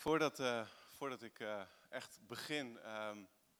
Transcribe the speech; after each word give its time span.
Voordat, 0.00 0.40
uh, 0.40 0.66
voordat 0.86 1.22
ik 1.22 1.40
uh, 1.40 1.62
echt 1.88 2.18
begin, 2.26 2.78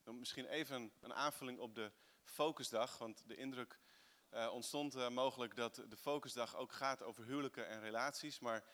um, 0.05 0.19
misschien 0.19 0.47
even 0.47 0.93
een 1.01 1.15
aanvulling 1.15 1.59
op 1.59 1.75
de 1.75 1.93
focusdag. 2.23 2.99
Want 2.99 3.23
de 3.29 3.37
indruk 3.37 3.79
uh, 4.35 4.53
ontstond 4.53 5.11
mogelijk 5.11 5.57
dat 5.57 5.75
de 5.75 5.97
focusdag 5.97 6.57
ook 6.57 6.73
gaat 6.73 7.03
over 7.03 7.25
huwelijken 7.25 7.69
en 7.69 7.81
relaties. 7.81 8.39
Maar 8.39 8.65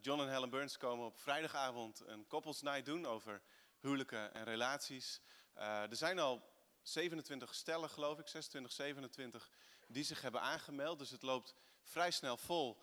John 0.00 0.20
en 0.20 0.28
Helen 0.28 0.50
Burns 0.50 0.76
komen 0.76 1.06
op 1.06 1.18
vrijdagavond 1.18 2.02
een 2.06 2.26
koppelsnight 2.26 2.84
doen 2.84 3.06
over 3.06 3.42
huwelijken 3.78 4.34
en 4.34 4.44
relaties. 4.44 5.20
er 5.54 5.96
zijn 5.96 6.18
al 6.18 6.42
27 6.82 7.54
stellen, 7.54 7.90
geloof 7.90 8.18
ik, 8.18 8.28
26, 8.28 8.72
27, 8.72 9.50
die 9.86 10.04
zich 10.04 10.20
hebben 10.20 10.40
aangemeld. 10.40 10.98
Dus 10.98 11.10
het 11.10 11.22
loopt 11.22 11.54
vrij 11.82 12.10
snel 12.10 12.36
vol. 12.36 12.82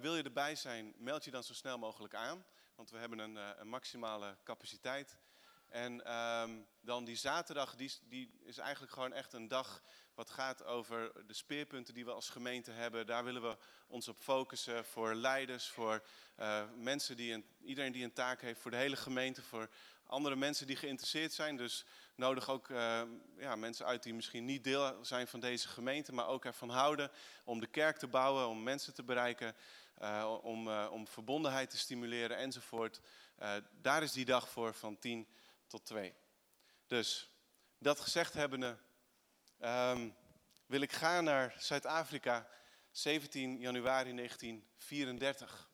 wil 0.00 0.16
je 0.16 0.22
erbij 0.22 0.56
zijn, 0.56 0.94
meld 0.96 1.24
je 1.24 1.30
dan 1.30 1.44
zo 1.44 1.52
snel 1.54 1.78
mogelijk 1.78 2.14
aan. 2.14 2.44
Want 2.76 2.90
we 2.90 2.98
hebben 2.98 3.18
een, 3.18 3.36
eh, 3.36 3.48
een 3.56 3.68
maximale 3.68 4.36
capaciteit. 4.44 5.18
En 5.68 6.14
um, 6.14 6.66
dan 6.80 7.04
die 7.04 7.16
zaterdag, 7.16 7.74
die, 7.74 7.92
die, 8.08 8.30
is 8.44 8.58
eigenlijk 8.58 8.92
gewoon 8.92 9.12
echt 9.12 9.32
een 9.32 9.48
dag 9.48 9.82
wat 10.14 10.30
gaat 10.30 10.64
over 10.64 11.26
de 11.26 11.34
speerpunten 11.34 11.94
die 11.94 12.04
we 12.04 12.10
als 12.10 12.28
gemeente 12.28 12.70
hebben. 12.70 13.06
Daar 13.06 13.24
willen 13.24 13.42
we 13.42 13.56
ons 13.86 14.08
op 14.08 14.18
focussen 14.18 14.84
voor 14.84 15.14
leiders, 15.14 15.68
voor 15.68 16.02
uh, 16.38 16.62
mensen 16.76 17.16
die 17.16 17.32
een, 17.32 17.46
iedereen 17.60 17.92
die 17.92 18.04
een 18.04 18.12
taak 18.12 18.40
heeft, 18.40 18.60
voor 18.60 18.70
de 18.70 18.76
hele 18.76 18.96
gemeente, 18.96 19.42
voor 19.42 19.68
andere 20.06 20.36
mensen 20.36 20.66
die 20.66 20.76
geïnteresseerd 20.76 21.32
zijn. 21.32 21.56
Dus 21.56 21.84
nodig 22.14 22.50
ook 22.50 22.68
uh, 22.68 23.02
ja, 23.38 23.56
mensen 23.56 23.86
uit 23.86 24.02
die 24.02 24.14
misschien 24.14 24.44
niet 24.44 24.64
deel 24.64 25.04
zijn 25.04 25.26
van 25.26 25.40
deze 25.40 25.68
gemeente, 25.68 26.12
maar 26.12 26.26
ook 26.26 26.44
ervan 26.44 26.70
houden 26.70 27.10
om 27.44 27.60
de 27.60 27.66
kerk 27.66 27.96
te 27.96 28.06
bouwen, 28.06 28.48
om 28.48 28.62
mensen 28.62 28.94
te 28.94 29.02
bereiken. 29.02 29.54
Uh, 30.02 30.38
om, 30.42 30.68
uh, 30.68 30.88
om 30.90 31.08
verbondenheid 31.08 31.70
te 31.70 31.78
stimuleren 31.78 32.36
enzovoort. 32.36 33.00
Uh, 33.42 33.54
daar 33.80 34.02
is 34.02 34.12
die 34.12 34.24
dag 34.24 34.48
voor 34.48 34.74
van 34.74 34.98
10 34.98 35.28
tot 35.66 35.84
2. 35.84 36.14
Dus 36.86 37.30
dat 37.78 38.00
gezegd 38.00 38.34
hebbende, 38.34 38.78
um, 39.60 40.14
wil 40.66 40.80
ik 40.80 40.92
gaan 40.92 41.24
naar 41.24 41.54
Zuid-Afrika, 41.58 42.48
17 42.90 43.58
januari 43.58 44.14
1934. 44.14 45.70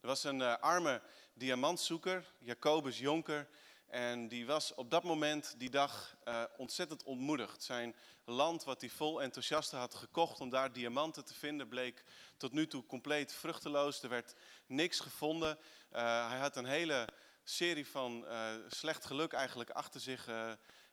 Er 0.00 0.06
was 0.06 0.24
een 0.24 0.42
arme 0.42 1.02
diamantzoeker, 1.32 2.34
Jacobus 2.38 2.98
Jonker, 2.98 3.48
en 3.86 4.28
die 4.28 4.46
was 4.46 4.74
op 4.74 4.90
dat 4.90 5.02
moment, 5.02 5.54
die 5.58 5.70
dag, 5.70 6.16
uh, 6.24 6.42
ontzettend 6.56 7.02
ontmoedigd. 7.02 7.62
Zijn 7.62 7.94
land, 8.24 8.64
wat 8.64 8.80
hij 8.80 8.90
vol 8.90 9.22
enthousiaste 9.22 9.76
had 9.76 9.94
gekocht 9.94 10.40
om 10.40 10.50
daar 10.50 10.72
diamanten 10.72 11.24
te 11.24 11.34
vinden, 11.34 11.68
bleek 11.68 12.04
tot 12.36 12.52
nu 12.52 12.66
toe 12.66 12.86
compleet 12.86 13.32
vruchteloos. 13.32 14.02
Er 14.02 14.08
werd 14.08 14.34
niks 14.66 15.00
gevonden. 15.00 15.58
Uh, 15.92 16.28
hij 16.28 16.38
had 16.38 16.56
een 16.56 16.64
hele 16.64 17.08
serie 17.44 17.86
van 17.86 18.24
uh, 18.24 18.48
slecht 18.68 19.04
geluk 19.04 19.32
eigenlijk 19.32 19.70
achter 19.70 20.00
zich. 20.00 20.28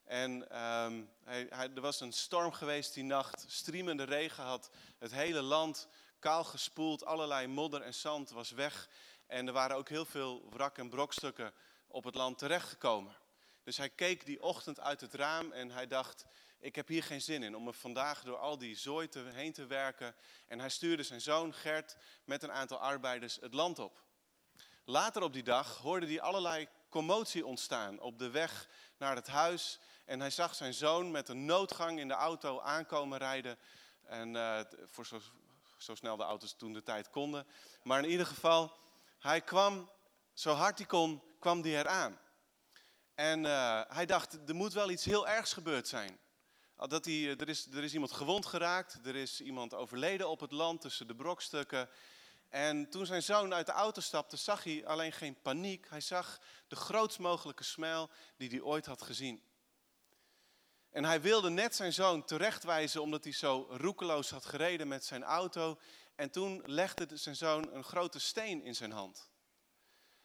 en 0.05 0.45
hij, 1.23 1.47
hij, 1.49 1.69
er 1.75 1.81
was 1.81 1.99
een 1.99 2.13
storm 2.13 2.51
geweest 2.51 2.93
die 2.93 3.03
nacht. 3.03 3.45
Striemende 3.47 4.03
regen 4.03 4.43
had 4.43 4.69
het 4.99 5.11
hele 5.11 5.41
land 5.41 5.87
kaal 6.19 6.43
gespoeld. 6.43 7.05
Allerlei 7.05 7.47
modder 7.47 7.81
en 7.81 7.93
zand 7.93 8.29
was 8.29 8.51
weg. 8.51 8.89
En 9.27 9.47
er 9.47 9.53
waren 9.53 9.77
ook 9.77 9.89
heel 9.89 10.05
veel 10.05 10.49
wrak- 10.49 10.77
en 10.77 10.89
brokstukken 10.89 11.53
op 11.91 12.03
het 12.03 12.15
land 12.15 12.37
terechtgekomen. 12.37 13.15
Dus 13.63 13.77
hij 13.77 13.89
keek 13.89 14.25
die 14.25 14.41
ochtend 14.41 14.79
uit 14.79 15.01
het 15.01 15.13
raam 15.13 15.51
en 15.51 15.71
hij 15.71 15.87
dacht, 15.87 16.25
ik 16.59 16.75
heb 16.75 16.87
hier 16.87 17.03
geen 17.03 17.21
zin 17.21 17.43
in 17.43 17.55
om 17.55 17.63
me 17.63 17.73
vandaag 17.73 18.23
door 18.23 18.37
al 18.37 18.57
die 18.57 18.75
zooi 18.75 19.07
te, 19.07 19.19
heen 19.19 19.53
te 19.53 19.65
werken. 19.65 20.15
En 20.47 20.59
hij 20.59 20.69
stuurde 20.69 21.03
zijn 21.03 21.21
zoon 21.21 21.53
Gert 21.53 21.97
met 22.23 22.43
een 22.43 22.51
aantal 22.51 22.77
arbeiders 22.77 23.37
het 23.41 23.53
land 23.53 23.79
op. 23.79 24.03
Later 24.85 25.23
op 25.23 25.33
die 25.33 25.43
dag 25.43 25.77
hoorde 25.77 26.05
hij 26.05 26.21
allerlei 26.21 26.67
commotie 26.89 27.45
ontstaan 27.45 27.99
op 27.99 28.19
de 28.19 28.29
weg 28.29 28.69
naar 28.97 29.15
het 29.15 29.27
huis. 29.27 29.79
En 30.05 30.19
hij 30.19 30.29
zag 30.29 30.55
zijn 30.55 30.73
zoon 30.73 31.11
met 31.11 31.29
een 31.29 31.45
noodgang 31.45 31.99
in 31.99 32.07
de 32.07 32.13
auto 32.13 32.59
aankomen 32.59 33.17
rijden. 33.17 33.57
En 34.01 34.35
uh, 34.35 34.59
voor 34.85 35.05
zo, 35.05 35.19
zo 35.77 35.95
snel 35.95 36.17
de 36.17 36.23
auto's 36.23 36.53
toen 36.53 36.73
de 36.73 36.83
tijd 36.83 37.09
konden. 37.09 37.47
Maar 37.83 38.03
in 38.03 38.09
ieder 38.09 38.25
geval, 38.25 38.77
hij 39.19 39.41
kwam 39.41 39.89
zo 40.33 40.53
hard 40.53 40.77
hij 40.77 40.87
kon 40.87 41.21
kwam 41.41 41.61
die 41.61 41.75
eraan. 41.75 42.19
En 43.15 43.43
uh, 43.43 43.81
hij 43.87 44.05
dacht, 44.05 44.49
er 44.49 44.55
moet 44.55 44.73
wel 44.73 44.89
iets 44.89 45.05
heel 45.05 45.27
ergs 45.27 45.53
gebeurd 45.53 45.87
zijn. 45.87 46.19
Dat 46.75 47.05
hij, 47.05 47.35
er, 47.37 47.49
is, 47.49 47.65
er 47.65 47.83
is 47.83 47.93
iemand 47.93 48.11
gewond 48.11 48.45
geraakt, 48.45 48.99
er 49.05 49.15
is 49.15 49.41
iemand 49.41 49.73
overleden 49.73 50.29
op 50.29 50.39
het 50.39 50.51
land 50.51 50.81
tussen 50.81 51.07
de 51.07 51.15
brokstukken. 51.15 51.89
En 52.49 52.89
toen 52.89 53.05
zijn 53.05 53.23
zoon 53.23 53.53
uit 53.53 53.65
de 53.65 53.71
auto 53.71 54.01
stapte, 54.01 54.37
zag 54.37 54.63
hij 54.63 54.85
alleen 54.85 55.11
geen 55.11 55.41
paniek. 55.41 55.89
Hij 55.89 56.01
zag 56.01 56.39
de 56.67 56.75
grootst 56.75 57.19
mogelijke 57.19 57.63
smijl 57.63 58.09
die 58.37 58.49
hij 58.49 58.61
ooit 58.61 58.85
had 58.85 59.01
gezien. 59.01 59.43
En 60.89 61.03
hij 61.03 61.21
wilde 61.21 61.49
net 61.49 61.75
zijn 61.75 61.93
zoon 61.93 62.25
terechtwijzen 62.25 63.01
omdat 63.01 63.23
hij 63.23 63.33
zo 63.33 63.67
roekeloos 63.69 64.29
had 64.29 64.45
gereden 64.45 64.87
met 64.87 65.05
zijn 65.05 65.23
auto. 65.23 65.79
En 66.15 66.29
toen 66.29 66.61
legde 66.65 67.17
zijn 67.17 67.35
zoon 67.35 67.73
een 67.73 67.83
grote 67.83 68.19
steen 68.19 68.63
in 68.63 68.75
zijn 68.75 68.91
hand. 68.91 69.30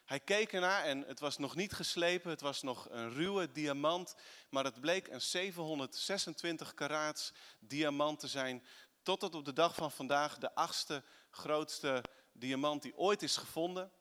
Hij 0.06 0.20
keek 0.20 0.52
ernaar 0.52 0.84
en 0.84 1.04
het 1.06 1.20
was 1.20 1.38
nog 1.38 1.54
niet 1.54 1.72
geslepen, 1.72 2.30
het 2.30 2.40
was 2.40 2.62
nog 2.62 2.90
een 2.90 3.12
ruwe 3.12 3.52
diamant, 3.52 4.14
maar 4.50 4.64
het 4.64 4.80
bleek 4.80 5.08
een 5.08 5.20
726 5.20 6.74
karaats 6.74 7.32
diamant 7.60 8.20
te 8.20 8.28
zijn, 8.28 8.66
tot 9.02 9.34
op 9.34 9.44
de 9.44 9.52
dag 9.52 9.74
van 9.74 9.90
vandaag 9.90 10.38
de 10.38 10.54
achtste 10.54 11.02
grootste 11.30 12.04
diamant 12.32 12.82
die 12.82 12.96
ooit 12.96 13.22
is 13.22 13.36
gevonden. 13.36 13.92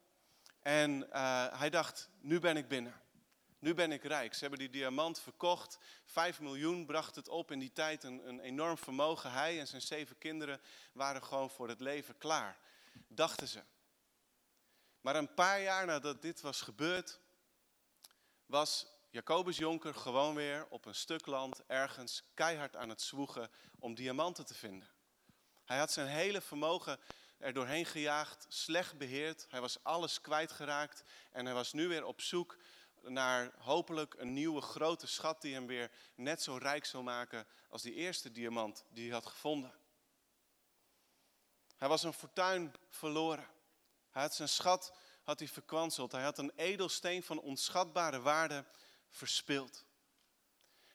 En 0.62 1.08
uh, 1.14 1.60
hij 1.60 1.70
dacht, 1.70 2.10
nu 2.20 2.40
ben 2.40 2.58
ik 2.58 2.68
binnen. 2.68 3.02
Nu 3.60 3.74
ben 3.74 3.92
ik 3.92 4.04
rijk. 4.04 4.34
Ze 4.34 4.40
hebben 4.40 4.60
die 4.60 4.70
diamant 4.70 5.20
verkocht. 5.20 5.78
Vijf 6.06 6.40
miljoen 6.40 6.86
bracht 6.86 7.16
het 7.16 7.28
op 7.28 7.52
in 7.52 7.60
die 7.60 7.72
tijd. 7.72 8.04
Een 8.04 8.40
enorm 8.40 8.78
vermogen. 8.78 9.32
Hij 9.32 9.60
en 9.60 9.68
zijn 9.68 9.82
zeven 9.82 10.18
kinderen 10.18 10.62
waren 10.94 11.24
gewoon 11.24 11.50
voor 11.50 11.68
het 11.68 11.80
leven 11.80 12.18
klaar. 12.18 12.58
Dachten 13.08 13.48
ze. 13.48 13.64
Maar 15.06 15.16
een 15.16 15.34
paar 15.34 15.62
jaar 15.62 15.86
nadat 15.86 16.22
dit 16.22 16.42
was 16.42 16.62
gebeurd, 16.62 17.20
was 18.46 18.88
Jacobus 19.10 19.58
Jonker 19.58 19.96
gewoon 19.96 20.36
weer 20.36 20.68
op 20.70 20.86
een 20.86 20.96
stuk 20.96 21.26
land 21.26 21.66
ergens 21.68 22.24
keihard 22.34 22.76
aan 22.76 22.90
het 22.90 23.02
zwoegen 23.02 23.52
om 23.80 23.96
diamanten 23.96 24.46
te 24.46 24.54
vinden. 24.54 24.90
Hij 25.66 25.78
had 25.78 25.92
zijn 25.92 26.08
hele 26.08 26.42
vermogen 26.42 27.00
er 27.38 27.54
doorheen 27.54 27.86
gejaagd, 27.86 28.46
slecht 28.50 28.98
beheerd. 28.98 29.46
Hij 29.50 29.62
was 29.62 29.84
alles 29.84 30.22
kwijtgeraakt 30.22 31.04
en 31.32 31.46
hij 31.46 31.54
was 31.54 31.74
nu 31.74 31.88
weer 31.88 32.06
op 32.06 32.22
zoek 32.22 32.58
naar 33.02 33.52
hopelijk 33.58 34.14
een 34.14 34.34
nieuwe 34.34 34.62
grote 34.62 35.08
schat 35.08 35.42
die 35.42 35.54
hem 35.54 35.68
weer 35.68 35.92
net 36.16 36.42
zo 36.42 36.58
rijk 36.58 36.86
zou 36.86 37.04
maken 37.04 37.48
als 37.70 37.82
die 37.82 37.94
eerste 37.94 38.32
diamant 38.32 38.86
die 38.90 39.06
hij 39.06 39.14
had 39.14 39.26
gevonden. 39.26 39.74
Hij 41.76 41.88
was 41.88 42.04
een 42.04 42.14
fortuin 42.14 42.74
verloren. 42.90 43.54
Hij 44.16 44.24
had 44.24 44.36
zijn 44.36 44.50
schat 44.50 44.94
had 45.24 45.40
hij 45.40 45.48
verkwanseld. 45.48 46.12
Hij 46.12 46.24
had 46.24 46.38
een 46.38 46.52
edelsteen 46.56 47.24
van 47.24 47.40
onschatbare 47.40 48.22
waarde 48.22 48.66
verspild. 49.10 49.86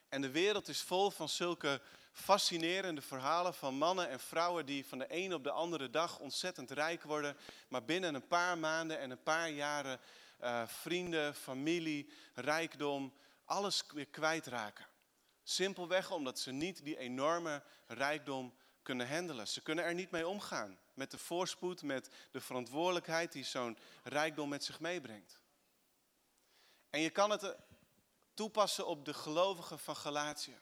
En 0.09 0.21
de 0.21 0.31
wereld 0.31 0.67
is 0.67 0.81
vol 0.81 1.09
van 1.11 1.29
zulke 1.29 1.81
fascinerende 2.11 3.01
verhalen 3.01 3.53
van 3.53 3.73
mannen 3.73 4.09
en 4.09 4.19
vrouwen 4.19 4.65
die 4.65 4.85
van 4.85 4.97
de 4.97 5.05
een 5.07 5.33
op 5.33 5.43
de 5.43 5.51
andere 5.51 5.89
dag 5.89 6.19
ontzettend 6.19 6.71
rijk 6.71 7.03
worden, 7.03 7.37
maar 7.67 7.83
binnen 7.83 8.15
een 8.15 8.27
paar 8.27 8.57
maanden 8.57 8.99
en 8.99 9.11
een 9.11 9.23
paar 9.23 9.49
jaren 9.49 9.99
uh, 10.41 10.67
vrienden, 10.67 11.35
familie, 11.35 12.11
rijkdom, 12.33 13.13
alles 13.45 13.83
weer 13.93 14.07
kwijtraken. 14.07 14.87
Simpelweg 15.43 16.11
omdat 16.11 16.39
ze 16.39 16.51
niet 16.51 16.83
die 16.83 16.97
enorme 16.97 17.63
rijkdom 17.87 18.53
kunnen 18.83 19.09
handelen. 19.09 19.47
Ze 19.47 19.61
kunnen 19.61 19.85
er 19.85 19.93
niet 19.93 20.11
mee 20.11 20.27
omgaan 20.27 20.79
met 20.93 21.11
de 21.11 21.17
voorspoed, 21.17 21.81
met 21.81 22.09
de 22.31 22.41
verantwoordelijkheid 22.41 23.31
die 23.31 23.43
zo'n 23.43 23.77
rijkdom 24.03 24.49
met 24.49 24.63
zich 24.63 24.79
meebrengt. 24.79 25.39
En 26.89 27.01
je 27.01 27.09
kan 27.09 27.29
het 27.29 27.43
eh, 27.43 27.49
toepassen 28.33 28.87
op 28.87 29.05
de 29.05 29.13
gelovigen 29.13 29.79
van 29.79 29.95
Galatië. 29.95 30.59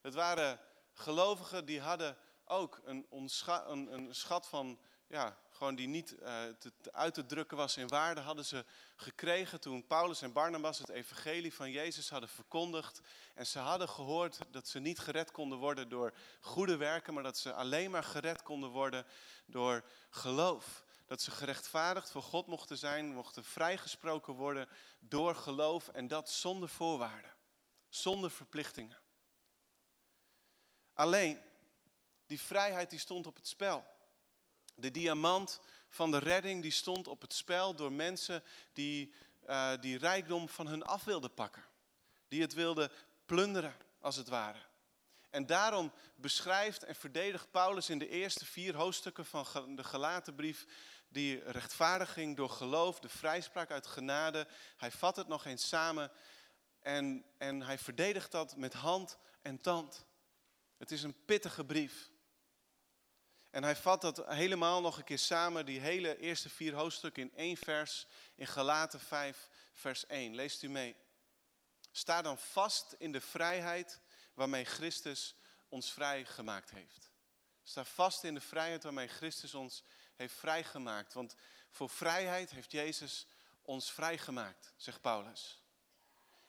Het 0.00 0.14
waren 0.14 0.60
gelovigen 0.92 1.64
die 1.64 1.80
hadden 1.80 2.16
ook 2.44 2.80
een, 2.84 3.06
een, 3.10 3.92
een 3.92 4.14
schat 4.14 4.46
van 4.46 4.80
ja, 5.06 5.38
gewoon 5.56 5.74
die 5.74 5.86
niet 5.86 6.08
te, 6.08 6.72
te 6.78 6.92
uit 6.92 7.14
te 7.14 7.26
drukken 7.26 7.56
was 7.56 7.76
in 7.76 7.88
waarde, 7.88 8.20
hadden 8.20 8.44
ze 8.44 8.64
gekregen 8.96 9.60
toen 9.60 9.86
Paulus 9.86 10.22
en 10.22 10.32
Barnabas 10.32 10.78
het 10.78 10.88
evangelie 10.88 11.54
van 11.54 11.70
Jezus 11.70 12.08
hadden 12.08 12.28
verkondigd. 12.28 13.00
En 13.34 13.46
ze 13.46 13.58
hadden 13.58 13.88
gehoord 13.88 14.38
dat 14.50 14.68
ze 14.68 14.78
niet 14.78 14.98
gered 14.98 15.30
konden 15.30 15.58
worden 15.58 15.88
door 15.88 16.14
goede 16.40 16.76
werken, 16.76 17.14
maar 17.14 17.22
dat 17.22 17.38
ze 17.38 17.52
alleen 17.52 17.90
maar 17.90 18.04
gered 18.04 18.42
konden 18.42 18.70
worden 18.70 19.06
door 19.46 19.84
geloof. 20.10 20.84
Dat 21.06 21.22
ze 21.22 21.30
gerechtvaardigd 21.30 22.10
voor 22.10 22.22
God 22.22 22.46
mochten 22.46 22.78
zijn, 22.78 23.14
mochten 23.14 23.44
vrijgesproken 23.44 24.34
worden 24.34 24.68
door 25.00 25.34
geloof 25.34 25.88
en 25.88 26.08
dat 26.08 26.30
zonder 26.30 26.68
voorwaarden, 26.68 27.34
zonder 27.88 28.30
verplichtingen. 28.30 28.98
Alleen, 30.94 31.40
die 32.26 32.40
vrijheid 32.40 32.90
die 32.90 32.98
stond 32.98 33.26
op 33.26 33.36
het 33.36 33.46
spel. 33.46 33.95
De 34.76 34.90
diamant 34.90 35.60
van 35.88 36.10
de 36.10 36.18
redding 36.18 36.62
die 36.62 36.70
stond 36.70 37.08
op 37.08 37.20
het 37.20 37.32
spel 37.32 37.74
door 37.74 37.92
mensen 37.92 38.42
die 38.72 39.14
uh, 39.48 39.72
die 39.80 39.98
rijkdom 39.98 40.48
van 40.48 40.66
hun 40.66 40.82
af 40.82 41.04
wilden 41.04 41.34
pakken. 41.34 41.64
Die 42.28 42.40
het 42.40 42.54
wilden 42.54 42.90
plunderen, 43.26 43.74
als 44.00 44.16
het 44.16 44.28
ware. 44.28 44.58
En 45.30 45.46
daarom 45.46 45.92
beschrijft 46.14 46.82
en 46.82 46.94
verdedigt 46.94 47.50
Paulus 47.50 47.90
in 47.90 47.98
de 47.98 48.08
eerste 48.08 48.46
vier 48.46 48.74
hoofdstukken 48.74 49.26
van 49.26 49.76
de 49.76 49.84
gelaten 49.84 50.34
brief 50.34 50.66
die 51.08 51.42
rechtvaardiging 51.42 52.36
door 52.36 52.50
geloof, 52.50 53.00
de 53.00 53.08
vrijspraak 53.08 53.70
uit 53.70 53.86
genade. 53.86 54.46
Hij 54.76 54.90
vat 54.90 55.16
het 55.16 55.28
nog 55.28 55.44
eens 55.44 55.68
samen 55.68 56.10
en, 56.80 57.24
en 57.38 57.62
hij 57.62 57.78
verdedigt 57.78 58.30
dat 58.30 58.56
met 58.56 58.72
hand 58.72 59.18
en 59.42 59.60
tand. 59.60 60.04
Het 60.76 60.90
is 60.90 61.02
een 61.02 61.24
pittige 61.24 61.64
brief. 61.64 62.10
En 63.50 63.62
hij 63.62 63.76
vat 63.76 64.00
dat 64.00 64.26
helemaal 64.26 64.80
nog 64.80 64.96
een 64.96 65.04
keer 65.04 65.18
samen, 65.18 65.66
die 65.66 65.80
hele 65.80 66.18
eerste 66.18 66.48
vier 66.48 66.74
hoofdstukken 66.74 67.22
in 67.22 67.36
één 67.36 67.56
vers, 67.56 68.06
in 68.34 68.46
Galaten 68.46 69.00
5, 69.00 69.48
vers 69.72 70.06
1. 70.06 70.34
Leest 70.34 70.62
u 70.62 70.68
mee. 70.68 70.96
Sta 71.90 72.22
dan 72.22 72.38
vast 72.38 72.94
in 72.98 73.12
de 73.12 73.20
vrijheid 73.20 74.00
waarmee 74.34 74.64
Christus 74.64 75.34
ons 75.68 75.92
vrijgemaakt 75.92 76.70
heeft. 76.70 77.10
Sta 77.62 77.84
vast 77.84 78.24
in 78.24 78.34
de 78.34 78.40
vrijheid 78.40 78.82
waarmee 78.82 79.08
Christus 79.08 79.54
ons 79.54 79.82
heeft 80.16 80.34
vrijgemaakt. 80.34 81.12
Want 81.12 81.34
voor 81.70 81.90
vrijheid 81.90 82.50
heeft 82.50 82.72
Jezus 82.72 83.26
ons 83.62 83.92
vrijgemaakt, 83.92 84.72
zegt 84.76 85.00
Paulus. 85.00 85.62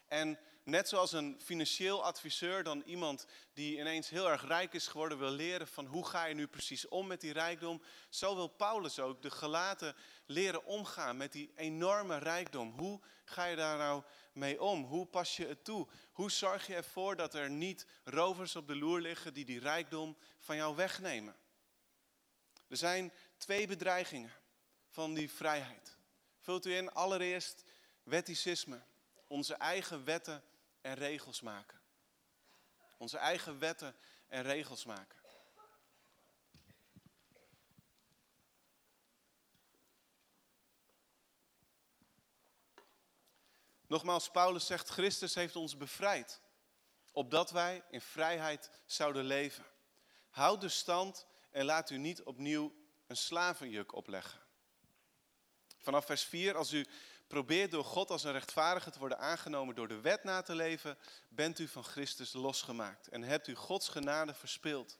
En 0.08 0.40
net 0.68 0.90
zoals 0.90 1.12
een 1.12 1.40
financieel 1.44 2.04
adviseur 2.04 2.64
dan 2.64 2.82
iemand 2.86 3.26
die 3.54 3.80
ineens 3.80 4.10
heel 4.10 4.30
erg 4.30 4.48
rijk 4.48 4.74
is 4.74 4.88
geworden 4.88 5.18
wil 5.18 5.30
leren 5.30 5.68
van 5.68 5.86
hoe 5.86 6.08
ga 6.08 6.26
je 6.26 6.34
nu 6.34 6.48
precies 6.48 6.88
om 6.88 7.08
met 7.08 7.22
die 7.22 7.34
rijkdom, 7.34 7.82
zo 8.10 8.36
wil 8.36 8.48
Paulus 8.48 9.00
ook 9.00 9.22
de 9.22 9.32
gelaten 9.32 9.96
leren 10.26 10.66
omgaan 10.66 11.18
met 11.18 11.32
die 11.32 11.52
enorme 11.56 12.18
rijkdom. 12.18 12.80
Hoe 12.80 13.02
ga 13.26 13.46
je 13.46 13.56
daar 13.56 13.78
nou 13.78 14.04
mee 14.34 14.62
om? 14.62 14.84
Hoe 14.84 15.06
pas 15.06 15.38
je 15.38 15.48
het 15.48 15.64
toe? 15.64 15.88
Hoe 16.12 16.32
zorg 16.32 16.68
je 16.68 16.76
ervoor 16.76 17.16
dat 17.16 17.34
er 17.34 17.50
niet 17.50 17.86
rovers 18.04 18.56
op 18.56 18.68
de 18.68 18.76
loer 18.76 19.00
liggen 19.00 19.34
die 19.34 19.46
die 19.46 19.60
rijkdom 19.60 20.18
van 20.40 20.56
jou 20.56 20.76
wegnemen? 20.76 21.36
Er 22.68 22.78
zijn 22.78 23.14
twee 23.38 23.68
bedreigingen 23.68 24.34
van 24.90 25.14
die 25.14 25.32
vrijheid. 25.32 25.98
Vult 26.40 26.66
u 26.66 26.76
in 26.76 26.92
allereerst 26.94 27.64
wetticisme 28.04 28.82
onze 29.28 29.54
eigen 29.54 30.04
wetten 30.04 30.44
en 30.88 30.94
regels 30.94 31.42
maken. 31.42 31.80
Onze 32.98 33.18
eigen 33.18 33.60
wetten 33.60 33.96
en 34.28 34.44
regels 34.44 34.86
maken. 34.86 35.18
Nogmaals, 43.88 44.32
Paulus 44.32 44.66
zegt, 44.66 44.90
Christus 44.90 45.36
heeft 45.36 45.56
ons 45.56 45.78
bevrijd, 45.78 46.42
opdat 47.12 47.52
wij 47.52 47.84
in 47.90 48.02
vrijheid 48.02 48.70
zouden 48.86 49.26
leven. 49.26 49.66
Houd 50.30 50.62
de 50.62 50.70
stand 50.70 51.26
en 51.52 51.66
laat 51.66 51.90
u 51.90 51.98
niet 51.98 52.24
opnieuw 52.24 52.76
een 53.08 53.18
slavenjuk 53.18 53.94
opleggen. 53.94 54.42
Vanaf 55.78 56.06
vers 56.06 56.24
4, 56.24 56.56
als 56.56 56.74
u 56.74 56.86
probeert 57.28 57.72
door 57.72 57.84
God 57.84 58.10
als 58.10 58.24
een 58.24 58.32
rechtvaardige 58.32 58.92
te 58.92 59.00
worden 59.00 59.20
aangenomen 59.20 59.76
door 59.76 59.88
de 59.88 60.02
wet 60.02 60.24
na 60.24 60.42
te 60.42 60.56
leven, 60.56 60.98
bent 61.30 61.60
u 61.60 61.68
van 61.68 61.84
Christus 61.84 62.34
losgemaakt 62.34 63.08
en 63.08 63.24
hebt 63.24 63.48
u 63.48 63.56
Gods 63.56 63.90
genade 63.90 64.34
verspeeld. 64.34 65.00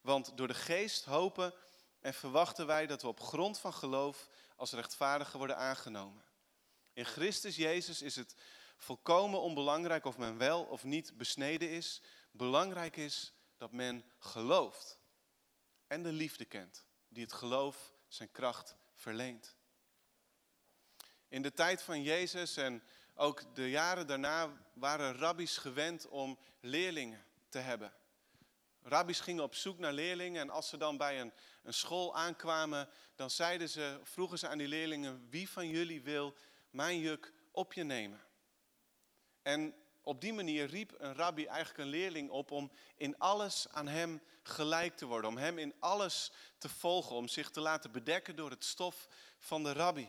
Want 0.00 0.36
door 0.36 0.46
de 0.46 0.54
geest 0.54 1.04
hopen 1.04 1.54
en 2.00 2.14
verwachten 2.14 2.66
wij 2.66 2.86
dat 2.86 3.02
we 3.02 3.08
op 3.08 3.20
grond 3.20 3.58
van 3.58 3.72
geloof 3.72 4.28
als 4.56 4.72
rechtvaardigen 4.72 5.38
worden 5.38 5.56
aangenomen. 5.56 6.24
In 6.92 7.04
Christus 7.04 7.56
Jezus 7.56 8.02
is 8.02 8.16
het 8.16 8.34
volkomen 8.76 9.40
onbelangrijk 9.40 10.04
of 10.04 10.18
men 10.18 10.38
wel 10.38 10.62
of 10.62 10.84
niet 10.84 11.16
besneden 11.16 11.70
is. 11.70 12.02
Belangrijk 12.30 12.96
is 12.96 13.32
dat 13.56 13.72
men 13.72 14.04
gelooft 14.18 14.98
en 15.86 16.02
de 16.02 16.12
liefde 16.12 16.44
kent, 16.44 16.86
die 17.08 17.22
het 17.22 17.32
geloof 17.32 17.92
zijn 18.08 18.30
kracht 18.30 18.76
verleent. 18.94 19.56
In 21.32 21.42
de 21.42 21.52
tijd 21.52 21.82
van 21.82 22.02
Jezus 22.02 22.56
en 22.56 22.82
ook 23.14 23.54
de 23.54 23.70
jaren 23.70 24.06
daarna 24.06 24.52
waren 24.72 25.16
rabbies 25.16 25.56
gewend 25.56 26.08
om 26.08 26.38
leerlingen 26.60 27.24
te 27.48 27.58
hebben. 27.58 27.92
Rabbies 28.82 29.20
gingen 29.20 29.42
op 29.42 29.54
zoek 29.54 29.78
naar 29.78 29.92
leerlingen 29.92 30.40
en 30.40 30.50
als 30.50 30.68
ze 30.68 30.76
dan 30.76 30.96
bij 30.96 31.20
een, 31.20 31.32
een 31.62 31.74
school 31.74 32.16
aankwamen, 32.16 32.88
dan 33.14 33.30
zeiden 33.30 33.68
ze, 33.68 34.00
vroegen 34.02 34.38
ze 34.38 34.48
aan 34.48 34.58
die 34.58 34.68
leerlingen, 34.68 35.26
wie 35.30 35.48
van 35.48 35.68
jullie 35.68 36.02
wil 36.02 36.34
mijn 36.70 36.98
juk 36.98 37.32
op 37.50 37.72
je 37.72 37.84
nemen? 37.84 38.20
En 39.42 39.74
op 40.02 40.20
die 40.20 40.32
manier 40.32 40.66
riep 40.66 40.94
een 40.98 41.14
rabbi 41.14 41.46
eigenlijk 41.46 41.78
een 41.78 41.86
leerling 41.86 42.30
op 42.30 42.50
om 42.50 42.72
in 42.96 43.18
alles 43.18 43.68
aan 43.68 43.88
hem 43.88 44.22
gelijk 44.42 44.96
te 44.96 45.06
worden, 45.06 45.30
om 45.30 45.36
hem 45.36 45.58
in 45.58 45.74
alles 45.78 46.32
te 46.58 46.68
volgen, 46.68 47.16
om 47.16 47.28
zich 47.28 47.50
te 47.50 47.60
laten 47.60 47.92
bedekken 47.92 48.36
door 48.36 48.50
het 48.50 48.64
stof 48.64 49.08
van 49.38 49.62
de 49.62 49.72
rabbi. 49.72 50.08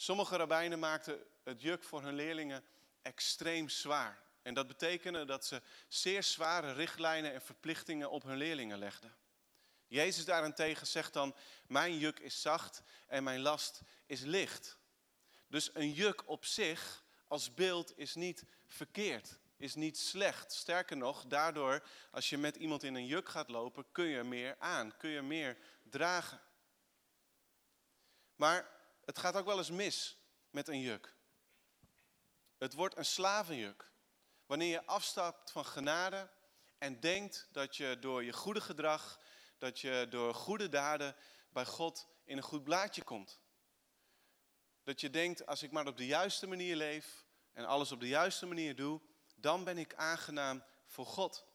Sommige 0.00 0.36
rabbijnen 0.36 0.78
maakten 0.78 1.24
het 1.44 1.62
juk 1.62 1.84
voor 1.84 2.02
hun 2.02 2.14
leerlingen 2.14 2.64
extreem 3.02 3.68
zwaar. 3.68 4.22
En 4.42 4.54
dat 4.54 4.66
betekende 4.66 5.24
dat 5.24 5.46
ze 5.46 5.62
zeer 5.88 6.22
zware 6.22 6.72
richtlijnen 6.72 7.32
en 7.32 7.42
verplichtingen 7.42 8.10
op 8.10 8.22
hun 8.22 8.36
leerlingen 8.36 8.78
legden. 8.78 9.16
Jezus 9.86 10.24
daarentegen 10.24 10.86
zegt 10.86 11.12
dan, 11.12 11.34
mijn 11.66 11.98
juk 11.98 12.18
is 12.18 12.40
zacht 12.40 12.82
en 13.06 13.22
mijn 13.22 13.40
last 13.40 13.80
is 14.06 14.20
licht. 14.20 14.78
Dus 15.48 15.70
een 15.74 15.92
juk 15.92 16.28
op 16.28 16.44
zich 16.44 17.04
als 17.26 17.54
beeld 17.54 17.98
is 17.98 18.14
niet 18.14 18.44
verkeerd, 18.66 19.38
is 19.56 19.74
niet 19.74 19.98
slecht. 19.98 20.52
Sterker 20.52 20.96
nog, 20.96 21.24
daardoor 21.24 21.86
als 22.10 22.28
je 22.28 22.38
met 22.38 22.56
iemand 22.56 22.82
in 22.82 22.94
een 22.94 23.06
juk 23.06 23.28
gaat 23.28 23.48
lopen, 23.48 23.92
kun 23.92 24.06
je 24.06 24.22
meer 24.22 24.56
aan, 24.58 24.96
kun 24.96 25.10
je 25.10 25.22
meer 25.22 25.58
dragen. 25.82 26.40
Maar 28.34 28.77
het 29.08 29.18
gaat 29.18 29.36
ook 29.36 29.46
wel 29.46 29.58
eens 29.58 29.70
mis 29.70 30.18
met 30.50 30.68
een 30.68 30.80
juk. 30.80 31.14
Het 32.58 32.74
wordt 32.74 32.96
een 32.96 33.04
slavenjuk. 33.04 33.90
Wanneer 34.46 34.68
je 34.68 34.86
afstapt 34.86 35.50
van 35.50 35.64
genade 35.64 36.30
en 36.78 37.00
denkt 37.00 37.48
dat 37.52 37.76
je 37.76 37.96
door 38.00 38.24
je 38.24 38.32
goede 38.32 38.60
gedrag, 38.60 39.20
dat 39.58 39.80
je 39.80 40.06
door 40.10 40.34
goede 40.34 40.68
daden 40.68 41.16
bij 41.52 41.66
God 41.66 42.08
in 42.24 42.36
een 42.36 42.42
goed 42.42 42.64
blaadje 42.64 43.02
komt. 43.02 43.40
Dat 44.82 45.00
je 45.00 45.10
denkt, 45.10 45.46
als 45.46 45.62
ik 45.62 45.70
maar 45.70 45.86
op 45.86 45.96
de 45.96 46.06
juiste 46.06 46.46
manier 46.46 46.76
leef 46.76 47.24
en 47.52 47.64
alles 47.64 47.92
op 47.92 48.00
de 48.00 48.08
juiste 48.08 48.46
manier 48.46 48.76
doe, 48.76 49.00
dan 49.34 49.64
ben 49.64 49.78
ik 49.78 49.94
aangenaam 49.94 50.64
voor 50.86 51.06
God. 51.06 51.46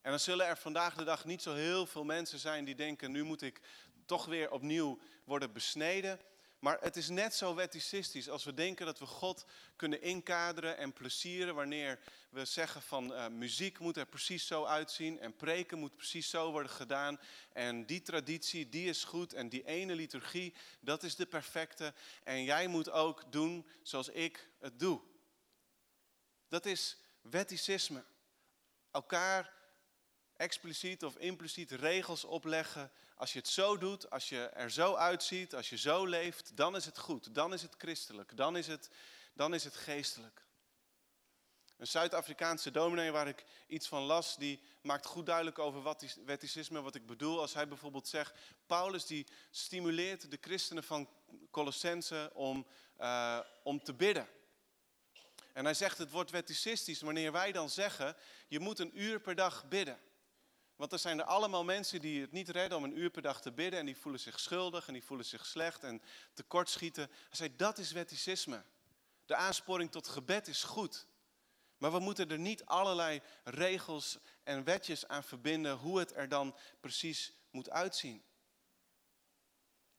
En 0.00 0.10
dan 0.10 0.20
zullen 0.20 0.46
er 0.46 0.56
vandaag 0.56 0.94
de 0.94 1.04
dag 1.04 1.24
niet 1.24 1.42
zo 1.42 1.54
heel 1.54 1.86
veel 1.86 2.04
mensen 2.04 2.38
zijn 2.38 2.64
die 2.64 2.74
denken, 2.74 3.10
nu 3.10 3.22
moet 3.22 3.42
ik 3.42 3.60
toch 4.06 4.24
weer 4.24 4.50
opnieuw 4.50 5.00
worden 5.24 5.52
besneden. 5.52 6.20
Maar 6.62 6.78
het 6.80 6.96
is 6.96 7.08
net 7.08 7.34
zo 7.34 7.54
weticistisch 7.54 8.28
als 8.28 8.44
we 8.44 8.54
denken 8.54 8.86
dat 8.86 8.98
we 8.98 9.06
God 9.06 9.44
kunnen 9.76 10.02
inkaderen 10.02 10.76
en 10.76 10.92
plezieren 10.92 11.54
wanneer 11.54 11.98
we 12.30 12.44
zeggen 12.44 12.82
van 12.82 13.12
uh, 13.12 13.28
muziek 13.28 13.78
moet 13.78 13.96
er 13.96 14.06
precies 14.06 14.46
zo 14.46 14.64
uitzien 14.64 15.20
en 15.20 15.36
preken 15.36 15.78
moet 15.78 15.96
precies 15.96 16.30
zo 16.30 16.50
worden 16.50 16.70
gedaan. 16.70 17.20
En 17.52 17.86
die 17.86 18.02
traditie, 18.02 18.68
die 18.68 18.88
is 18.88 19.04
goed 19.04 19.32
en 19.32 19.48
die 19.48 19.64
ene 19.64 19.94
liturgie, 19.94 20.54
dat 20.80 21.02
is 21.02 21.16
de 21.16 21.26
perfecte. 21.26 21.94
En 22.22 22.44
jij 22.44 22.66
moet 22.66 22.90
ook 22.90 23.32
doen 23.32 23.66
zoals 23.82 24.08
ik 24.08 24.48
het 24.58 24.78
doe. 24.78 25.00
Dat 26.48 26.66
is 26.66 26.96
wetticisme. 27.20 28.04
Elkaar 28.90 29.52
expliciet 30.36 31.04
of 31.04 31.16
impliciet 31.16 31.70
regels 31.70 32.24
opleggen 32.24 32.90
als 33.22 33.32
je 33.32 33.38
het 33.38 33.48
zo 33.48 33.78
doet, 33.78 34.10
als 34.10 34.28
je 34.28 34.46
er 34.46 34.70
zo 34.70 34.94
uitziet, 34.94 35.54
als 35.54 35.70
je 35.70 35.76
zo 35.76 36.06
leeft, 36.06 36.56
dan 36.56 36.76
is 36.76 36.84
het 36.84 36.98
goed. 36.98 37.34
Dan 37.34 37.52
is 37.52 37.62
het 37.62 37.74
christelijk. 37.78 38.36
Dan 38.36 38.56
is 38.56 38.66
het, 38.66 38.90
dan 39.34 39.54
is 39.54 39.64
het 39.64 39.76
geestelijk. 39.76 40.44
Een 41.76 41.86
Zuid-Afrikaanse 41.86 42.70
dominee 42.70 43.10
waar 43.10 43.28
ik 43.28 43.44
iets 43.66 43.88
van 43.88 44.02
las, 44.02 44.36
die 44.36 44.62
maakt 44.80 45.06
goed 45.06 45.26
duidelijk 45.26 45.58
over 45.58 45.82
wat 45.82 46.16
wetticisme, 46.24 46.82
wat 46.82 46.94
ik 46.94 47.06
bedoel. 47.06 47.40
Als 47.40 47.54
hij 47.54 47.68
bijvoorbeeld 47.68 48.08
zegt, 48.08 48.38
Paulus 48.66 49.06
die 49.06 49.26
stimuleert 49.50 50.30
de 50.30 50.38
christenen 50.40 50.84
van 50.84 51.08
Colossense 51.50 52.30
om, 52.34 52.66
uh, 53.00 53.40
om 53.62 53.82
te 53.82 53.94
bidden. 53.94 54.28
En 55.52 55.64
hij 55.64 55.74
zegt, 55.74 55.98
het 55.98 56.10
wordt 56.10 56.30
wetticistisch 56.30 57.00
wanneer 57.00 57.32
wij 57.32 57.52
dan 57.52 57.70
zeggen, 57.70 58.16
je 58.48 58.60
moet 58.60 58.78
een 58.78 59.00
uur 59.00 59.20
per 59.20 59.34
dag 59.34 59.68
bidden. 59.68 60.00
Want 60.76 60.92
er 60.92 60.98
zijn 60.98 61.18
er 61.18 61.24
allemaal 61.24 61.64
mensen 61.64 62.00
die 62.00 62.20
het 62.20 62.32
niet 62.32 62.48
redden 62.48 62.78
om 62.78 62.84
een 62.84 62.98
uur 62.98 63.10
per 63.10 63.22
dag 63.22 63.40
te 63.40 63.52
bidden. 63.52 63.78
En 63.80 63.86
die 63.86 63.96
voelen 63.96 64.20
zich 64.20 64.40
schuldig 64.40 64.86
en 64.86 64.92
die 64.92 65.04
voelen 65.04 65.26
zich 65.26 65.46
slecht 65.46 65.84
en 65.84 66.02
tekortschieten. 66.34 67.06
Hij 67.06 67.36
zei, 67.36 67.56
dat 67.56 67.78
is 67.78 67.92
wetticisme. 67.92 68.64
De 69.26 69.36
aansporing 69.36 69.90
tot 69.90 70.08
gebed 70.08 70.48
is 70.48 70.62
goed. 70.62 71.06
Maar 71.78 71.92
we 71.92 71.98
moeten 71.98 72.30
er 72.30 72.38
niet 72.38 72.64
allerlei 72.64 73.22
regels 73.44 74.18
en 74.42 74.64
wetjes 74.64 75.08
aan 75.08 75.24
verbinden 75.24 75.76
hoe 75.76 75.98
het 75.98 76.14
er 76.14 76.28
dan 76.28 76.56
precies 76.80 77.32
moet 77.50 77.70
uitzien. 77.70 78.24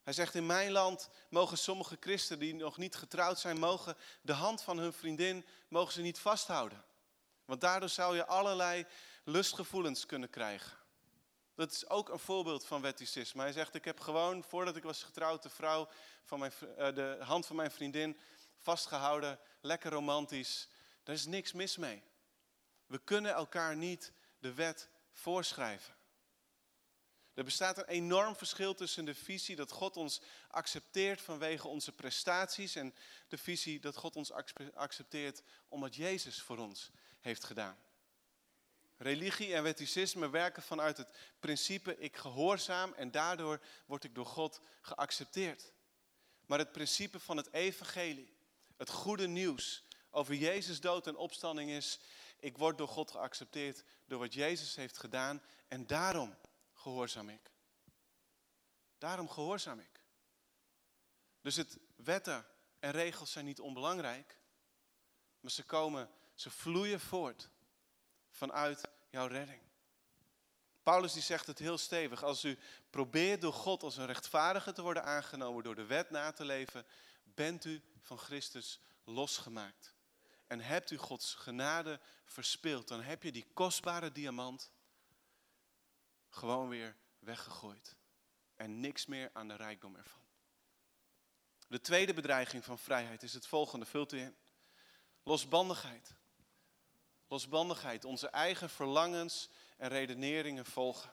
Hij 0.03 0.13
zegt, 0.13 0.35
in 0.35 0.45
mijn 0.45 0.71
land 0.71 1.09
mogen 1.29 1.57
sommige 1.57 1.97
christenen 1.99 2.39
die 2.39 2.55
nog 2.55 2.77
niet 2.77 2.95
getrouwd 2.95 3.39
zijn, 3.39 3.59
mogen 3.59 3.97
de 4.21 4.33
hand 4.33 4.61
van 4.61 4.77
hun 4.77 4.93
vriendin 4.93 5.45
mogen 5.67 5.93
ze 5.93 6.01
niet 6.01 6.19
vasthouden. 6.19 6.85
Want 7.45 7.61
daardoor 7.61 7.89
zou 7.89 8.15
je 8.15 8.25
allerlei 8.25 8.85
lustgevoelens 9.23 10.05
kunnen 10.05 10.29
krijgen. 10.29 10.77
Dat 11.55 11.71
is 11.71 11.89
ook 11.89 12.09
een 12.09 12.19
voorbeeld 12.19 12.65
van 12.65 12.81
wetticisme. 12.81 13.41
Hij 13.41 13.51
zegt, 13.51 13.75
ik 13.75 13.85
heb 13.85 13.99
gewoon, 13.99 14.43
voordat 14.43 14.75
ik 14.75 14.83
was 14.83 15.03
getrouwd, 15.03 15.43
de, 15.43 15.49
vrouw 15.49 15.89
van 16.23 16.39
mijn, 16.39 16.51
eh, 16.77 16.95
de 16.95 17.17
hand 17.19 17.45
van 17.45 17.55
mijn 17.55 17.71
vriendin 17.71 18.17
vastgehouden. 18.57 19.39
Lekker 19.61 19.91
romantisch. 19.91 20.67
Daar 21.03 21.15
is 21.15 21.25
niks 21.25 21.51
mis 21.51 21.77
mee. 21.77 22.03
We 22.85 22.99
kunnen 22.99 23.33
elkaar 23.33 23.75
niet 23.75 24.11
de 24.39 24.53
wet 24.53 24.89
voorschrijven. 25.11 25.95
Er 27.33 27.43
bestaat 27.43 27.77
een 27.77 27.85
enorm 27.85 28.35
verschil 28.35 28.75
tussen 28.75 29.05
de 29.05 29.15
visie 29.15 29.55
dat 29.55 29.71
God 29.71 29.97
ons 29.97 30.21
accepteert 30.47 31.21
vanwege 31.21 31.67
onze 31.67 31.91
prestaties 31.91 32.75
en 32.75 32.95
de 33.27 33.37
visie 33.37 33.79
dat 33.79 33.95
God 33.95 34.15
ons 34.15 34.31
accepteert 34.73 35.43
omdat 35.67 35.95
Jezus 35.95 36.41
voor 36.41 36.57
ons 36.57 36.91
heeft 37.19 37.43
gedaan. 37.43 37.77
Religie 39.03 39.53
en 39.53 39.63
wetticisme 39.63 40.29
werken 40.29 40.63
vanuit 40.63 40.97
het 40.97 41.17
principe 41.39 41.97
ik 41.97 42.17
gehoorzaam 42.17 42.93
en 42.93 43.11
daardoor 43.11 43.61
word 43.85 44.03
ik 44.03 44.15
door 44.15 44.25
God 44.25 44.61
geaccepteerd. 44.81 45.71
Maar 46.45 46.59
het 46.59 46.71
principe 46.71 47.19
van 47.19 47.37
het 47.37 47.53
evangelie, 47.53 48.33
het 48.77 48.89
goede 48.89 49.27
nieuws 49.27 49.83
over 50.09 50.35
Jezus 50.35 50.79
dood 50.79 51.07
en 51.07 51.15
opstanding 51.15 51.69
is, 51.69 51.99
ik 52.39 52.57
word 52.57 52.77
door 52.77 52.87
God 52.87 53.11
geaccepteerd 53.11 53.83
door 54.05 54.19
wat 54.19 54.33
Jezus 54.33 54.75
heeft 54.75 54.97
gedaan 54.97 55.41
en 55.67 55.87
daarom 55.87 56.37
gehoorzaam 56.73 57.29
ik. 57.29 57.51
Daarom 58.97 59.29
gehoorzaam 59.29 59.79
ik. 59.79 60.03
Dus 61.41 61.55
het 61.55 61.77
wetten 61.95 62.45
en 62.79 62.91
regels 62.91 63.31
zijn 63.31 63.45
niet 63.45 63.59
onbelangrijk, 63.59 64.37
maar 65.39 65.51
ze 65.51 65.63
komen, 65.63 66.09
ze 66.35 66.49
vloeien 66.49 66.99
voort 66.99 67.49
vanuit 68.29 68.81
jouw 69.13 69.27
redding. 69.27 69.61
Paulus 70.83 71.13
die 71.13 71.21
zegt 71.21 71.47
het 71.47 71.59
heel 71.59 71.77
stevig. 71.77 72.23
Als 72.23 72.43
u 72.43 72.57
probeert 72.89 73.41
door 73.41 73.53
God 73.53 73.83
als 73.83 73.97
een 73.97 74.05
rechtvaardige 74.05 74.71
te 74.71 74.81
worden 74.81 75.03
aangenomen, 75.03 75.63
door 75.63 75.75
de 75.75 75.85
wet 75.85 76.09
na 76.09 76.31
te 76.31 76.45
leven, 76.45 76.85
bent 77.23 77.65
u 77.65 77.81
van 78.01 78.17
Christus 78.17 78.79
losgemaakt. 79.03 79.95
En 80.47 80.59
hebt 80.59 80.91
u 80.91 80.97
Gods 80.97 81.33
genade 81.33 81.99
verspeeld, 82.25 82.87
dan 82.87 83.01
heb 83.01 83.23
je 83.23 83.31
die 83.31 83.47
kostbare 83.53 84.11
diamant 84.11 84.71
gewoon 86.29 86.69
weer 86.69 86.95
weggegooid. 87.19 87.95
En 88.55 88.79
niks 88.79 89.05
meer 89.05 89.29
aan 89.33 89.47
de 89.47 89.55
rijkdom 89.55 89.95
ervan. 89.95 90.21
De 91.67 91.81
tweede 91.81 92.13
bedreiging 92.13 92.63
van 92.63 92.79
vrijheid 92.79 93.23
is 93.23 93.33
het 93.33 93.47
volgende, 93.47 93.85
vult 93.85 94.13
u 94.13 94.19
in. 94.19 94.35
Losbandigheid. 95.23 96.15
Losbandigheid, 97.33 98.05
onze 98.05 98.27
eigen 98.27 98.69
verlangens 98.69 99.49
en 99.77 99.89
redeneringen 99.89 100.65
volgen. 100.65 101.11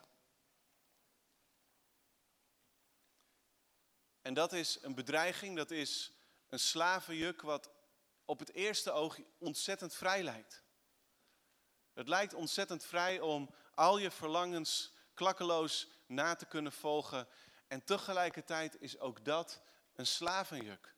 En 4.21 4.33
dat 4.33 4.53
is 4.53 4.77
een 4.81 4.95
bedreiging, 4.95 5.57
dat 5.57 5.71
is 5.71 6.11
een 6.49 6.59
slavenjuk 6.59 7.41
wat 7.41 7.69
op 8.25 8.39
het 8.39 8.53
eerste 8.53 8.91
oog 8.91 9.19
ontzettend 9.37 9.93
vrij 9.93 10.23
lijkt. 10.23 10.63
Het 11.93 12.07
lijkt 12.07 12.33
ontzettend 12.33 12.83
vrij 12.83 13.19
om 13.19 13.49
al 13.75 13.97
je 13.97 14.11
verlangens 14.11 14.93
klakkeloos 15.13 15.87
na 16.05 16.35
te 16.35 16.45
kunnen 16.45 16.71
volgen. 16.71 17.27
En 17.67 17.83
tegelijkertijd 17.83 18.81
is 18.81 18.99
ook 18.99 19.25
dat 19.25 19.61
een 19.95 20.07
slavenjuk. 20.07 20.95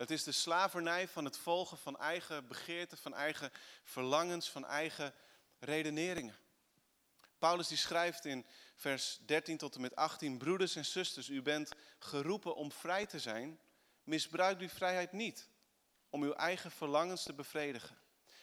Het 0.00 0.10
is 0.10 0.24
de 0.24 0.32
slavernij 0.32 1.08
van 1.08 1.24
het 1.24 1.38
volgen 1.38 1.78
van 1.78 1.98
eigen 1.98 2.46
begeerten, 2.46 2.98
van 2.98 3.14
eigen 3.14 3.50
verlangens, 3.84 4.50
van 4.50 4.66
eigen 4.66 5.14
redeneringen. 5.58 6.36
Paulus 7.38 7.68
die 7.68 7.76
schrijft 7.76 8.24
in 8.24 8.46
vers 8.74 9.18
13 9.26 9.56
tot 9.56 9.74
en 9.74 9.80
met 9.80 9.96
18, 9.96 10.38
broeders 10.38 10.76
en 10.76 10.84
zusters, 10.84 11.28
u 11.28 11.42
bent 11.42 11.72
geroepen 11.98 12.54
om 12.54 12.72
vrij 12.72 13.06
te 13.06 13.18
zijn. 13.18 13.60
Misbruik 14.04 14.58
die 14.58 14.68
vrijheid 14.68 15.12
niet 15.12 15.48
om 16.10 16.22
uw 16.22 16.34
eigen 16.34 16.70
verlangens 16.70 17.22
te 17.22 17.32
bevredigen. 17.32 17.98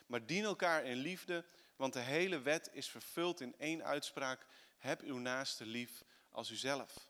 Maar 0.08 0.26
dien 0.26 0.44
elkaar 0.44 0.86
in 0.86 0.98
liefde, 0.98 1.46
want 1.76 1.94
de 1.94 2.00
hele 2.00 2.40
wet 2.40 2.70
is 2.72 2.90
vervuld 2.90 3.42
in 3.42 3.56
één 3.58 3.84
uitspraak. 3.84 4.46
Heb 4.78 5.02
uw 5.02 5.18
naaste 5.18 5.66
lief 5.66 6.04
als 6.30 6.50
uzelf. 6.50 7.10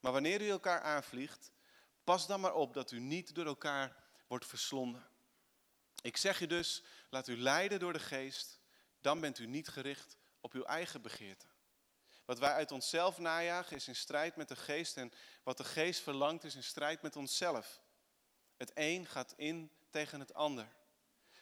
Maar 0.00 0.12
wanneer 0.12 0.42
u 0.42 0.48
elkaar 0.48 0.80
aanvliegt, 0.80 1.52
pas 2.04 2.26
dan 2.26 2.40
maar 2.40 2.54
op 2.54 2.74
dat 2.74 2.90
u 2.90 3.00
niet 3.00 3.34
door 3.34 3.46
elkaar 3.46 3.96
wordt 4.26 4.46
verslonden. 4.46 5.08
Ik 6.02 6.16
zeg 6.16 6.38
je 6.38 6.46
dus, 6.46 6.82
laat 7.10 7.28
u 7.28 7.36
leiden 7.36 7.80
door 7.80 7.92
de 7.92 7.98
geest, 7.98 8.60
dan 9.00 9.20
bent 9.20 9.38
u 9.38 9.46
niet 9.46 9.68
gericht 9.68 10.16
op 10.40 10.52
uw 10.52 10.64
eigen 10.64 11.02
begeerte. 11.02 11.46
Wat 12.24 12.38
wij 12.38 12.52
uit 12.52 12.72
onszelf 12.72 13.18
najagen 13.18 13.76
is 13.76 13.88
in 13.88 13.96
strijd 13.96 14.36
met 14.36 14.48
de 14.48 14.56
geest 14.56 14.96
en 14.96 15.12
wat 15.42 15.56
de 15.56 15.64
geest 15.64 16.00
verlangt 16.00 16.44
is 16.44 16.54
in 16.54 16.62
strijd 16.62 17.02
met 17.02 17.16
onszelf. 17.16 17.82
Het 18.56 18.70
een 18.74 19.06
gaat 19.06 19.34
in 19.36 19.70
tegen 19.90 20.20
het 20.20 20.34
ander. 20.34 20.68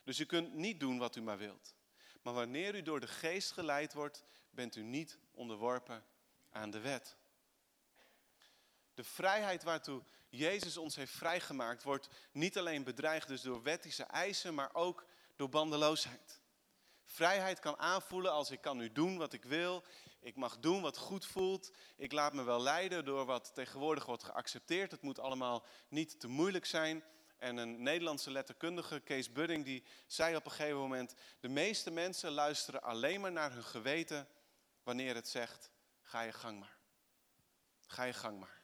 Dus 0.04 0.18
u 0.18 0.24
kunt 0.24 0.54
niet 0.54 0.80
doen 0.80 0.98
wat 0.98 1.16
u 1.16 1.22
maar 1.22 1.38
wilt. 1.38 1.74
Maar 2.22 2.34
wanneer 2.34 2.74
u 2.74 2.82
door 2.82 3.00
de 3.00 3.08
geest 3.08 3.52
geleid 3.52 3.92
wordt, 3.92 4.24
bent 4.50 4.76
u 4.76 4.82
niet 4.82 5.18
onderworpen 5.30 6.04
aan 6.50 6.70
de 6.70 6.80
wet. 6.80 7.16
De 8.94 9.04
vrijheid 9.04 9.62
waartoe 9.62 10.02
Jezus 10.30 10.76
ons 10.76 10.96
heeft 10.96 11.12
vrijgemaakt, 11.12 11.82
wordt 11.82 12.08
niet 12.32 12.58
alleen 12.58 12.84
bedreigd 12.84 13.28
dus 13.28 13.42
door 13.42 13.62
wettische 13.62 14.04
eisen, 14.04 14.54
maar 14.54 14.70
ook 14.72 15.04
door 15.36 15.48
bandeloosheid. 15.48 16.40
Vrijheid 17.04 17.58
kan 17.58 17.78
aanvoelen 17.78 18.32
als 18.32 18.50
ik 18.50 18.60
kan 18.60 18.76
nu 18.76 18.92
doen 18.92 19.18
wat 19.18 19.32
ik 19.32 19.44
wil. 19.44 19.84
Ik 20.20 20.36
mag 20.36 20.58
doen 20.58 20.82
wat 20.82 20.96
goed 20.96 21.26
voelt. 21.26 21.70
Ik 21.96 22.12
laat 22.12 22.32
me 22.32 22.42
wel 22.42 22.60
leiden 22.60 23.04
door 23.04 23.24
wat 23.24 23.54
tegenwoordig 23.54 24.06
wordt 24.06 24.24
geaccepteerd. 24.24 24.90
Het 24.90 25.02
moet 25.02 25.18
allemaal 25.18 25.64
niet 25.88 26.20
te 26.20 26.28
moeilijk 26.28 26.66
zijn. 26.66 27.04
En 27.38 27.56
een 27.56 27.82
Nederlandse 27.82 28.30
letterkundige, 28.30 29.00
Kees 29.00 29.32
Budding, 29.32 29.64
die 29.64 29.84
zei 30.06 30.36
op 30.36 30.44
een 30.44 30.50
gegeven 30.50 30.78
moment... 30.78 31.14
de 31.40 31.48
meeste 31.48 31.90
mensen 31.90 32.30
luisteren 32.30 32.82
alleen 32.82 33.20
maar 33.20 33.32
naar 33.32 33.52
hun 33.52 33.64
geweten 33.64 34.28
wanneer 34.82 35.14
het 35.14 35.28
zegt... 35.28 35.70
ga 36.02 36.20
je 36.20 36.32
gang 36.32 36.58
maar. 36.58 36.76
Ga 37.86 38.02
je 38.02 38.12
gang 38.12 38.38
maar. 38.38 38.62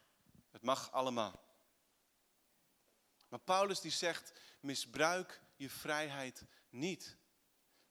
Het 0.50 0.62
mag 0.62 0.92
allemaal. 0.92 1.45
Maar 3.28 3.40
Paulus 3.40 3.80
die 3.80 3.90
zegt, 3.90 4.33
misbruik 4.61 5.40
je 5.56 5.71
vrijheid 5.71 6.45
niet. 6.68 7.16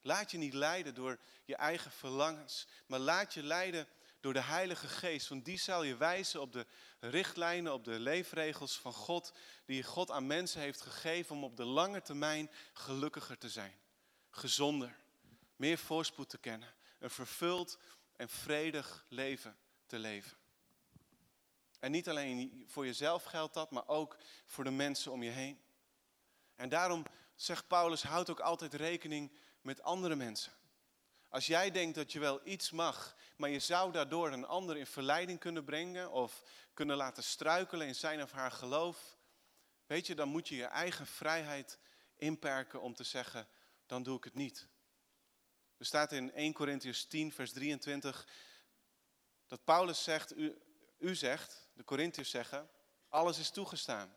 Laat 0.01 0.31
je 0.31 0.37
niet 0.37 0.53
leiden 0.53 0.95
door 0.95 1.19
je 1.45 1.55
eigen 1.55 1.91
verlangens, 1.91 2.67
maar 2.85 2.99
laat 2.99 3.33
je 3.33 3.43
leiden 3.43 3.87
door 4.19 4.33
de 4.33 4.41
Heilige 4.41 4.87
Geest. 4.87 5.27
Want 5.27 5.45
die 5.45 5.57
zal 5.57 5.83
je 5.83 5.97
wijzen 5.97 6.41
op 6.41 6.53
de 6.53 6.65
richtlijnen, 6.99 7.73
op 7.73 7.83
de 7.83 7.99
leefregels 7.99 8.79
van 8.79 8.93
God, 8.93 9.33
die 9.65 9.83
God 9.83 10.11
aan 10.11 10.27
mensen 10.27 10.61
heeft 10.61 10.81
gegeven 10.81 11.35
om 11.35 11.43
op 11.43 11.57
de 11.57 11.65
lange 11.65 12.01
termijn 12.01 12.51
gelukkiger 12.73 13.37
te 13.37 13.49
zijn. 13.49 13.73
Gezonder, 14.29 14.95
meer 15.55 15.77
voorspoed 15.77 16.29
te 16.29 16.37
kennen, 16.37 16.73
een 16.99 17.09
vervuld 17.09 17.79
en 18.15 18.29
vredig 18.29 19.05
leven 19.09 19.57
te 19.85 19.99
leven. 19.99 20.37
En 21.79 21.91
niet 21.91 22.09
alleen 22.09 22.65
voor 22.67 22.85
jezelf 22.85 23.23
geldt 23.23 23.53
dat, 23.53 23.71
maar 23.71 23.87
ook 23.87 24.17
voor 24.45 24.63
de 24.63 24.71
mensen 24.71 25.11
om 25.11 25.23
je 25.23 25.29
heen. 25.29 25.61
En 26.55 26.69
daarom 26.69 27.05
zegt 27.35 27.67
Paulus, 27.67 28.03
houd 28.03 28.29
ook 28.29 28.39
altijd 28.39 28.73
rekening 28.73 29.31
met 29.61 29.81
andere 29.81 30.15
mensen. 30.15 30.51
Als 31.29 31.45
jij 31.45 31.71
denkt 31.71 31.95
dat 31.95 32.11
je 32.11 32.19
wel 32.19 32.41
iets 32.43 32.71
mag, 32.71 33.15
maar 33.37 33.49
je 33.49 33.59
zou 33.59 33.91
daardoor 33.91 34.31
een 34.31 34.45
ander 34.45 34.77
in 34.77 34.85
verleiding 34.85 35.39
kunnen 35.39 35.63
brengen 35.63 36.11
of 36.11 36.43
kunnen 36.73 36.95
laten 36.95 37.23
struikelen 37.23 37.87
in 37.87 37.95
zijn 37.95 38.21
of 38.21 38.31
haar 38.31 38.51
geloof, 38.51 39.17
weet 39.85 40.07
je, 40.07 40.15
dan 40.15 40.27
moet 40.27 40.47
je 40.47 40.55
je 40.55 40.65
eigen 40.65 41.07
vrijheid 41.07 41.79
inperken 42.15 42.81
om 42.81 42.93
te 42.93 43.03
zeggen, 43.03 43.47
dan 43.85 44.03
doe 44.03 44.17
ik 44.17 44.23
het 44.23 44.33
niet. 44.33 44.67
Er 45.77 45.85
staat 45.85 46.11
in 46.11 46.33
1 46.33 46.53
Corinthians 46.53 47.05
10, 47.05 47.31
vers 47.31 47.53
23, 47.53 48.27
dat 49.47 49.63
Paulus 49.63 50.03
zegt, 50.03 50.37
u, 50.37 50.61
u 50.97 51.15
zegt, 51.15 51.64
de 51.75 51.83
Corinthiërs 51.83 52.29
zeggen, 52.29 52.69
alles 53.09 53.37
is 53.37 53.49
toegestaan. 53.49 54.15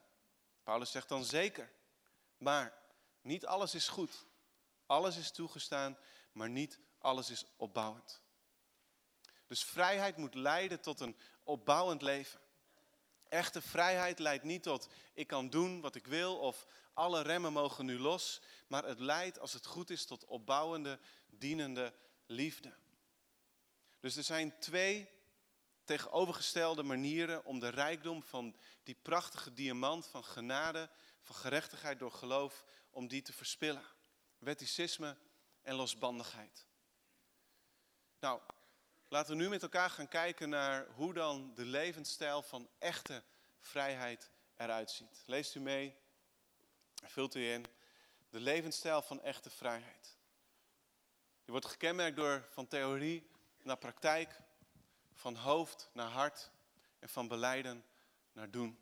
Paulus 0.63 0.91
zegt 0.91 1.09
dan 1.09 1.25
zeker, 1.25 1.73
maar 2.37 2.83
niet 3.21 3.47
alles 3.47 3.75
is 3.75 3.89
goed. 3.89 4.27
Alles 4.87 5.17
is 5.17 5.31
toegestaan, 5.31 5.99
maar 6.33 6.51
niet 6.51 6.79
alles 6.99 7.31
is 7.31 7.45
opbouwend. 7.57 8.23
Dus 9.47 9.65
vrijheid 9.65 10.17
moet 10.17 10.35
leiden 10.35 10.81
tot 10.81 11.01
een 11.01 11.17
opbouwend 11.43 12.03
leven. 12.03 12.41
Echte 13.29 13.63
vrijheid 13.63 14.19
leidt 14.19 14.45
niet 14.45 14.63
tot 14.63 14.89
ik 15.15 15.27
kan 15.27 15.51
doen 15.51 15.81
wat 15.81 15.95
ik 15.95 16.07
wil 16.07 16.39
of 16.39 16.67
alle 16.93 17.23
remmen 17.23 17.53
mogen 17.53 17.85
nu 17.85 17.99
los, 17.99 18.41
maar 18.67 18.85
het 18.85 18.99
leidt 18.99 19.39
als 19.39 19.53
het 19.53 19.67
goed 19.67 19.91
is 19.91 20.05
tot 20.05 20.25
opbouwende, 20.25 20.99
dienende 21.27 21.95
liefde. 22.27 22.75
Dus 24.01 24.17
er 24.17 24.25
zijn 24.25 24.59
twee 24.59 25.18
tegenovergestelde 25.89 26.83
manieren 26.83 27.45
om 27.45 27.59
de 27.59 27.69
rijkdom 27.69 28.23
van 28.23 28.57
die 28.83 28.97
prachtige 29.03 29.53
diamant 29.53 30.07
van 30.07 30.25
genade, 30.25 30.91
van 31.23 31.37
gerechtigheid 31.37 31.99
door 31.99 32.13
geloof, 32.13 32.65
om 32.91 33.09
die 33.09 33.23
te 33.23 33.33
verspillen. 33.33 33.85
Wetticisme 34.39 35.17
en 35.63 35.75
losbandigheid. 35.75 36.67
Nou, 38.21 38.41
laten 39.09 39.37
we 39.37 39.43
nu 39.43 39.49
met 39.49 39.63
elkaar 39.63 39.91
gaan 39.91 40.09
kijken 40.09 40.49
naar 40.49 40.87
hoe 40.95 41.15
dan 41.15 41.55
de 41.55 41.65
levensstijl 41.65 42.43
van 42.43 42.69
echte 42.79 43.23
vrijheid 43.61 44.31
eruit 44.57 44.91
ziet. 44.91 45.23
Leest 45.27 45.55
u 45.55 45.61
mee, 45.61 45.97
vult 47.05 47.35
u 47.35 47.53
in. 47.53 47.67
De 48.31 48.41
levensstijl 48.41 49.03
van 49.03 49.23
echte 49.23 49.51
vrijheid. 49.51 50.17
Die 51.45 51.53
wordt 51.53 51.67
gekenmerkt 51.67 52.17
door 52.17 52.47
van 52.51 52.67
theorie 52.67 53.31
naar 53.63 53.79
praktijk, 53.79 54.47
van 55.19 55.37
hoofd 55.37 55.91
naar 55.93 56.11
hart 56.11 56.51
en 56.99 57.09
van 57.09 57.29
beleiden 57.29 57.85
naar 58.33 58.51
doen. 58.51 58.79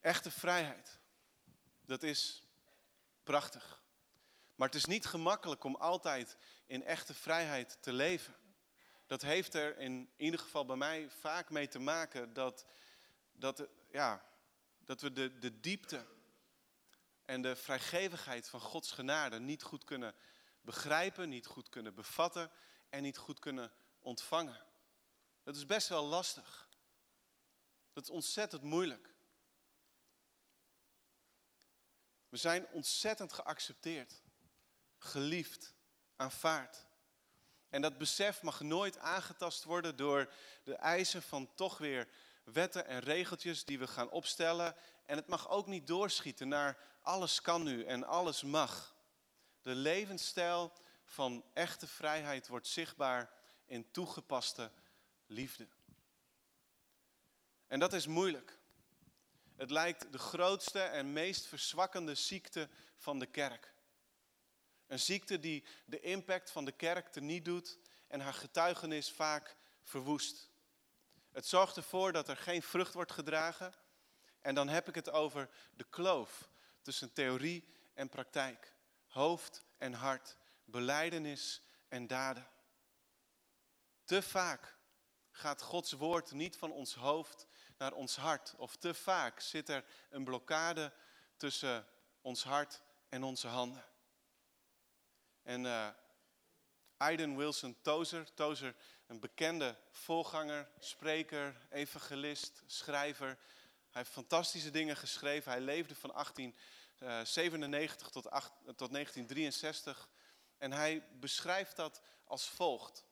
Echte 0.00 0.30
vrijheid, 0.30 0.98
dat 1.80 2.02
is 2.02 2.42
prachtig. 3.22 3.82
Maar 4.54 4.66
het 4.66 4.76
is 4.76 4.84
niet 4.84 5.06
gemakkelijk 5.06 5.64
om 5.64 5.74
altijd 5.74 6.36
in 6.66 6.84
echte 6.84 7.14
vrijheid 7.14 7.78
te 7.80 7.92
leven. 7.92 8.36
Dat 9.06 9.22
heeft 9.22 9.54
er 9.54 9.78
in 9.78 10.10
ieder 10.16 10.40
geval 10.40 10.64
bij 10.64 10.76
mij 10.76 11.10
vaak 11.10 11.50
mee 11.50 11.68
te 11.68 11.78
maken 11.78 12.32
dat, 12.32 12.66
dat, 13.32 13.68
ja, 13.90 14.24
dat 14.78 15.00
we 15.00 15.12
de, 15.12 15.38
de 15.38 15.60
diepte 15.60 16.15
en 17.26 17.42
de 17.42 17.56
vrijgevigheid 17.56 18.48
van 18.48 18.60
Gods 18.60 18.90
genade 18.90 19.38
niet 19.38 19.62
goed 19.62 19.84
kunnen 19.84 20.14
begrijpen, 20.60 21.28
niet 21.28 21.46
goed 21.46 21.68
kunnen 21.68 21.94
bevatten 21.94 22.50
en 22.88 23.02
niet 23.02 23.16
goed 23.16 23.38
kunnen 23.38 23.72
ontvangen. 24.00 24.66
Dat 25.42 25.56
is 25.56 25.66
best 25.66 25.88
wel 25.88 26.04
lastig. 26.04 26.68
Dat 27.92 28.02
is 28.02 28.10
ontzettend 28.10 28.62
moeilijk. 28.62 29.14
We 32.28 32.36
zijn 32.36 32.66
ontzettend 32.66 33.32
geaccepteerd, 33.32 34.22
geliefd, 34.98 35.74
aanvaard. 36.16 36.86
En 37.68 37.82
dat 37.82 37.98
besef 37.98 38.42
mag 38.42 38.60
nooit 38.60 38.98
aangetast 38.98 39.64
worden 39.64 39.96
door 39.96 40.32
de 40.62 40.74
eisen 40.74 41.22
van 41.22 41.54
toch 41.54 41.78
weer 41.78 42.08
wetten 42.52 42.86
en 42.86 43.00
regeltjes 43.00 43.64
die 43.64 43.78
we 43.78 43.86
gaan 43.86 44.10
opstellen. 44.10 44.76
En 45.06 45.16
het 45.16 45.26
mag 45.26 45.48
ook 45.48 45.66
niet 45.66 45.86
doorschieten 45.86 46.48
naar 46.48 46.78
alles 47.02 47.40
kan 47.40 47.62
nu 47.62 47.84
en 47.84 48.04
alles 48.04 48.42
mag. 48.42 48.96
De 49.62 49.74
levensstijl 49.74 50.72
van 51.04 51.44
echte 51.52 51.86
vrijheid 51.86 52.48
wordt 52.48 52.66
zichtbaar 52.66 53.32
in 53.64 53.90
toegepaste 53.90 54.70
liefde. 55.26 55.68
En 57.66 57.78
dat 57.78 57.92
is 57.92 58.06
moeilijk. 58.06 58.58
Het 59.56 59.70
lijkt 59.70 60.12
de 60.12 60.18
grootste 60.18 60.80
en 60.80 61.12
meest 61.12 61.46
verzwakkende 61.46 62.14
ziekte 62.14 62.68
van 62.96 63.18
de 63.18 63.26
kerk. 63.26 63.74
Een 64.86 65.00
ziekte 65.00 65.38
die 65.38 65.64
de 65.84 66.00
impact 66.00 66.50
van 66.50 66.64
de 66.64 66.72
kerk 66.72 67.08
teniet 67.08 67.44
doet 67.44 67.78
en 68.08 68.20
haar 68.20 68.34
getuigenis 68.34 69.10
vaak 69.10 69.56
verwoest. 69.82 70.50
Het 71.36 71.46
zorgt 71.46 71.76
ervoor 71.76 72.12
dat 72.12 72.28
er 72.28 72.36
geen 72.36 72.62
vrucht 72.62 72.94
wordt 72.94 73.12
gedragen. 73.12 73.74
En 74.40 74.54
dan 74.54 74.68
heb 74.68 74.88
ik 74.88 74.94
het 74.94 75.10
over 75.10 75.48
de 75.74 75.84
kloof 75.84 76.48
tussen 76.82 77.12
theorie 77.12 77.68
en 77.94 78.08
praktijk. 78.08 78.72
Hoofd 79.06 79.64
en 79.78 79.92
hart, 79.92 80.36
beleidenis 80.64 81.62
en 81.88 82.06
daden. 82.06 82.48
Te 84.04 84.22
vaak 84.22 84.76
gaat 85.30 85.62
Gods 85.62 85.92
woord 85.92 86.32
niet 86.32 86.56
van 86.56 86.72
ons 86.72 86.94
hoofd 86.94 87.46
naar 87.78 87.92
ons 87.92 88.16
hart. 88.16 88.54
Of 88.56 88.76
te 88.76 88.94
vaak 88.94 89.40
zit 89.40 89.68
er 89.68 89.84
een 90.10 90.24
blokkade 90.24 90.92
tussen 91.36 91.86
ons 92.20 92.44
hart 92.44 92.82
en 93.08 93.22
onze 93.22 93.48
handen. 93.48 93.84
En 95.42 95.64
uh, 95.64 95.88
Aiden 96.96 97.36
Wilson 97.36 97.76
Tozer, 97.82 98.34
Tozer, 98.34 98.74
een 99.06 99.20
bekende 99.20 99.76
voorganger, 99.90 100.70
spreker, 100.78 101.66
evangelist, 101.70 102.62
schrijver. 102.66 103.26
Hij 103.26 104.02
heeft 104.02 104.10
fantastische 104.10 104.70
dingen 104.70 104.96
geschreven. 104.96 105.52
Hij 105.52 105.60
leefde 105.60 105.94
van 105.94 106.10
1897 106.10 108.10
tot, 108.10 108.22
tot 108.76 108.92
1963. 108.92 110.08
En 110.58 110.72
hij 110.72 111.08
beschrijft 111.20 111.76
dat 111.76 112.02
als 112.24 112.48
volgt. 112.48 113.06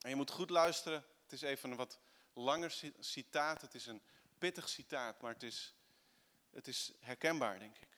En 0.00 0.10
je 0.10 0.16
moet 0.16 0.30
goed 0.30 0.50
luisteren. 0.50 1.04
Het 1.22 1.32
is 1.32 1.42
even 1.42 1.70
een 1.70 1.76
wat 1.76 1.98
langer 2.32 2.92
citaat. 2.98 3.60
Het 3.60 3.74
is 3.74 3.86
een 3.86 4.02
pittig 4.38 4.68
citaat, 4.68 5.20
maar 5.20 5.32
het 5.32 5.42
is, 5.42 5.74
het 6.50 6.68
is 6.68 6.92
herkenbaar, 7.00 7.58
denk 7.58 7.78
ik. 7.78 7.88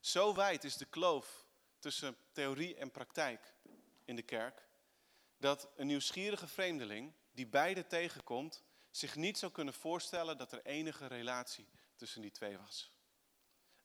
Zo 0.00 0.34
wijd 0.34 0.64
is 0.64 0.76
de 0.76 0.84
kloof 0.84 1.46
tussen 1.78 2.16
theorie 2.32 2.76
en 2.76 2.90
praktijk 2.90 3.54
in 4.04 4.16
de 4.16 4.22
kerk, 4.22 4.66
dat 5.38 5.68
een 5.76 5.86
nieuwsgierige 5.86 6.46
vreemdeling 6.46 7.12
die 7.32 7.46
beide 7.46 7.86
tegenkomt, 7.86 8.64
zich 8.90 9.16
niet 9.16 9.38
zou 9.38 9.52
kunnen 9.52 9.74
voorstellen 9.74 10.38
dat 10.38 10.52
er 10.52 10.64
enige 10.64 11.06
relatie 11.06 11.68
tussen 11.96 12.20
die 12.20 12.30
twee 12.30 12.58
was. 12.58 12.90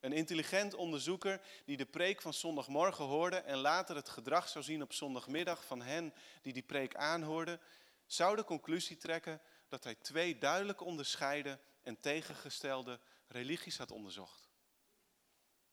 Een 0.00 0.12
intelligent 0.12 0.74
onderzoeker 0.74 1.40
die 1.64 1.76
de 1.76 1.86
preek 1.86 2.20
van 2.20 2.34
zondagmorgen 2.34 3.04
hoorde 3.04 3.36
en 3.36 3.58
later 3.58 3.96
het 3.96 4.08
gedrag 4.08 4.48
zou 4.48 4.64
zien 4.64 4.82
op 4.82 4.92
zondagmiddag 4.92 5.64
van 5.64 5.82
hen 5.82 6.14
die 6.42 6.52
die 6.52 6.62
preek 6.62 6.94
aanhoorden, 6.96 7.60
zou 8.06 8.36
de 8.36 8.44
conclusie 8.44 8.96
trekken 8.96 9.40
dat 9.68 9.84
hij 9.84 9.94
twee 9.94 10.38
duidelijk 10.38 10.80
onderscheiden 10.80 11.60
en 11.82 12.00
tegengestelde 12.00 13.00
religies 13.26 13.78
had 13.78 13.90
onderzocht. 13.90 14.50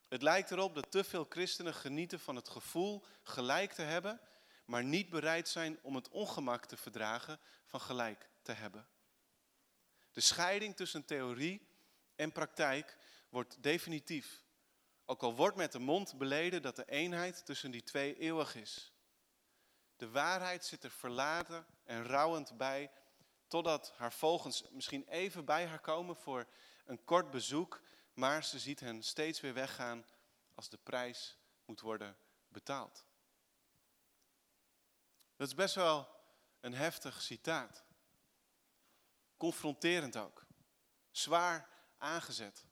Het 0.07 0.21
lijkt 0.21 0.51
erop 0.51 0.75
dat 0.75 0.91
te 0.91 1.03
veel 1.03 1.25
christenen 1.29 1.73
genieten 1.73 2.19
van 2.19 2.35
het 2.35 2.49
gevoel 2.49 3.03
gelijk 3.23 3.73
te 3.73 3.81
hebben, 3.81 4.21
maar 4.69 4.83
niet 4.83 5.09
bereid 5.09 5.49
zijn 5.49 5.79
om 5.81 5.95
het 5.95 6.09
ongemak 6.09 6.65
te 6.65 6.77
verdragen 6.77 7.39
van 7.65 7.81
gelijk 7.81 8.29
te 8.41 8.51
hebben. 8.51 8.87
De 10.11 10.21
scheiding 10.21 10.75
tussen 10.75 11.05
theorie 11.05 11.67
en 12.15 12.31
praktijk 12.31 12.97
wordt 13.29 13.63
definitief. 13.63 14.43
Ook 15.05 15.23
al 15.23 15.35
wordt 15.35 15.57
met 15.57 15.71
de 15.71 15.79
mond 15.79 16.17
beleden 16.17 16.61
dat 16.61 16.75
de 16.75 16.85
eenheid 16.85 17.45
tussen 17.45 17.71
die 17.71 17.83
twee 17.83 18.17
eeuwig 18.17 18.55
is. 18.55 18.93
De 19.95 20.09
waarheid 20.09 20.65
zit 20.65 20.83
er 20.83 20.91
verlaten 20.91 21.65
en 21.83 22.03
rouwend 22.03 22.57
bij, 22.57 22.91
totdat 23.47 23.93
haar 23.95 24.13
volgens 24.13 24.63
misschien 24.69 25.07
even 25.07 25.45
bij 25.45 25.65
haar 25.65 25.79
komen 25.79 26.15
voor 26.15 26.47
een 26.85 27.03
kort 27.03 27.31
bezoek 27.31 27.81
maar 28.13 28.43
ze 28.43 28.59
ziet 28.59 28.79
hen 28.79 29.03
steeds 29.03 29.39
weer 29.39 29.53
weggaan 29.53 30.05
als 30.55 30.69
de 30.69 30.77
prijs 30.77 31.37
moet 31.65 31.81
worden 31.81 32.17
betaald. 32.47 33.08
Dat 35.39 35.47
is 35.47 35.55
best 35.55 35.75
wel 35.75 36.07
een 36.59 36.73
heftig 36.73 37.21
citaat. 37.21 37.83
Confronterend 39.37 40.17
ook. 40.17 40.45
Zwaar 41.11 41.69
aangezet. 41.97 42.65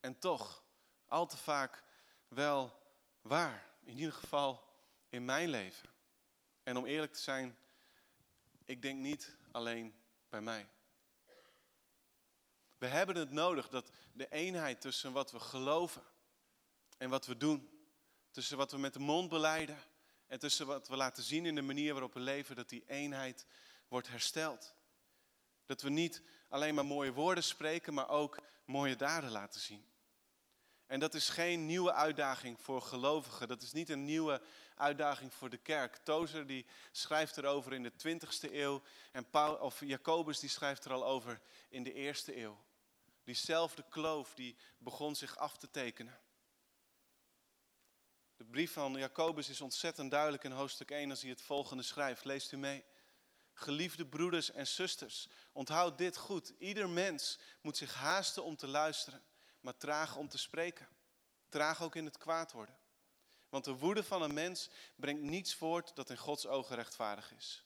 En 0.00 0.18
toch, 0.18 0.64
al 1.06 1.26
te 1.26 1.36
vaak 1.36 1.84
wel 2.28 2.82
waar. 3.22 3.66
In 3.84 3.98
ieder 3.98 4.12
geval 4.12 4.68
in 5.08 5.24
mijn 5.24 5.48
leven. 5.48 5.88
En 6.62 6.76
om 6.76 6.86
eerlijk 6.86 7.12
te 7.12 7.20
zijn, 7.20 7.58
ik 8.64 8.82
denk 8.82 8.98
niet 8.98 9.36
alleen 9.50 9.94
bij 10.28 10.40
mij. 10.40 10.68
We 12.78 12.86
hebben 12.86 13.16
het 13.16 13.30
nodig 13.30 13.68
dat 13.68 13.90
de 14.12 14.28
eenheid 14.28 14.80
tussen 14.80 15.12
wat 15.12 15.30
we 15.30 15.40
geloven 15.40 16.02
en 16.98 17.10
wat 17.10 17.26
we 17.26 17.36
doen, 17.36 17.88
tussen 18.30 18.56
wat 18.56 18.70
we 18.70 18.78
met 18.78 18.92
de 18.92 18.98
mond 18.98 19.28
beleiden 19.28 19.78
en 20.26 20.38
tussen 20.38 20.66
wat 20.66 20.88
we 20.88 20.96
laten 20.96 21.22
zien 21.22 21.46
in 21.46 21.54
de 21.54 21.62
manier 21.62 21.92
waarop 21.92 22.14
we 22.14 22.20
leven, 22.20 22.56
dat 22.56 22.68
die 22.68 22.84
eenheid 22.86 23.46
wordt 23.88 24.08
hersteld. 24.08 24.74
Dat 25.66 25.82
we 25.82 25.90
niet 25.90 26.22
alleen 26.48 26.74
maar 26.74 26.86
mooie 26.86 27.12
woorden 27.12 27.44
spreken, 27.44 27.94
maar 27.94 28.08
ook 28.08 28.38
mooie 28.64 28.96
daden 28.96 29.30
laten 29.30 29.60
zien. 29.60 29.84
En 30.86 31.00
dat 31.00 31.14
is 31.14 31.28
geen 31.28 31.66
nieuwe 31.66 31.92
uitdaging 31.92 32.60
voor 32.60 32.82
gelovigen. 32.82 33.48
Dat 33.48 33.62
is 33.62 33.72
niet 33.72 33.88
een 33.88 34.04
nieuwe 34.04 34.42
uitdaging 34.74 35.32
voor 35.32 35.50
de 35.50 35.56
kerk. 35.56 35.96
Tozer 35.96 36.46
die 36.46 36.66
schrijft 36.92 37.36
erover 37.36 37.72
in 37.72 37.82
de 37.82 37.92
20ste 37.92 38.52
eeuw. 38.52 38.82
En 39.12 39.26
of 39.60 39.80
Jacobus 39.80 40.40
die 40.40 40.50
schrijft 40.50 40.84
er 40.84 40.92
al 40.92 41.06
over 41.06 41.40
in 41.68 41.82
de 41.82 41.92
eerste 41.92 42.40
eeuw. 42.40 42.64
Diezelfde 43.24 43.84
kloof 43.88 44.34
die 44.34 44.56
begon 44.78 45.16
zich 45.16 45.36
af 45.36 45.56
te 45.56 45.70
tekenen. 45.70 46.18
De 48.36 48.44
brief 48.44 48.72
van 48.72 48.92
Jacobus 48.92 49.48
is 49.48 49.60
ontzettend 49.60 50.10
duidelijk 50.10 50.44
in 50.44 50.50
hoofdstuk 50.50 50.90
1 50.90 51.10
als 51.10 51.20
hij 51.20 51.30
het 51.30 51.42
volgende 51.42 51.82
schrijft. 51.82 52.24
Leest 52.24 52.52
u 52.52 52.56
mee. 52.56 52.84
Geliefde 53.52 54.06
broeders 54.06 54.50
en 54.50 54.66
zusters, 54.66 55.28
onthoud 55.52 55.98
dit 55.98 56.16
goed. 56.16 56.52
Ieder 56.58 56.88
mens 56.88 57.38
moet 57.60 57.76
zich 57.76 57.94
haasten 57.94 58.44
om 58.44 58.56
te 58.56 58.66
luisteren, 58.66 59.24
maar 59.60 59.76
traag 59.76 60.16
om 60.16 60.28
te 60.28 60.38
spreken. 60.38 60.88
vertraag 61.40 61.82
ook 61.82 61.94
in 61.94 62.04
het 62.04 62.18
kwaad 62.18 62.52
worden. 62.52 62.78
Want 63.48 63.64
de 63.64 63.76
woede 63.76 64.04
van 64.04 64.22
een 64.22 64.34
mens 64.34 64.70
brengt 64.96 65.22
niets 65.22 65.54
voort 65.54 65.94
dat 65.94 66.10
in 66.10 66.16
Gods 66.16 66.46
ogen 66.46 66.76
rechtvaardig 66.76 67.32
is. 67.32 67.64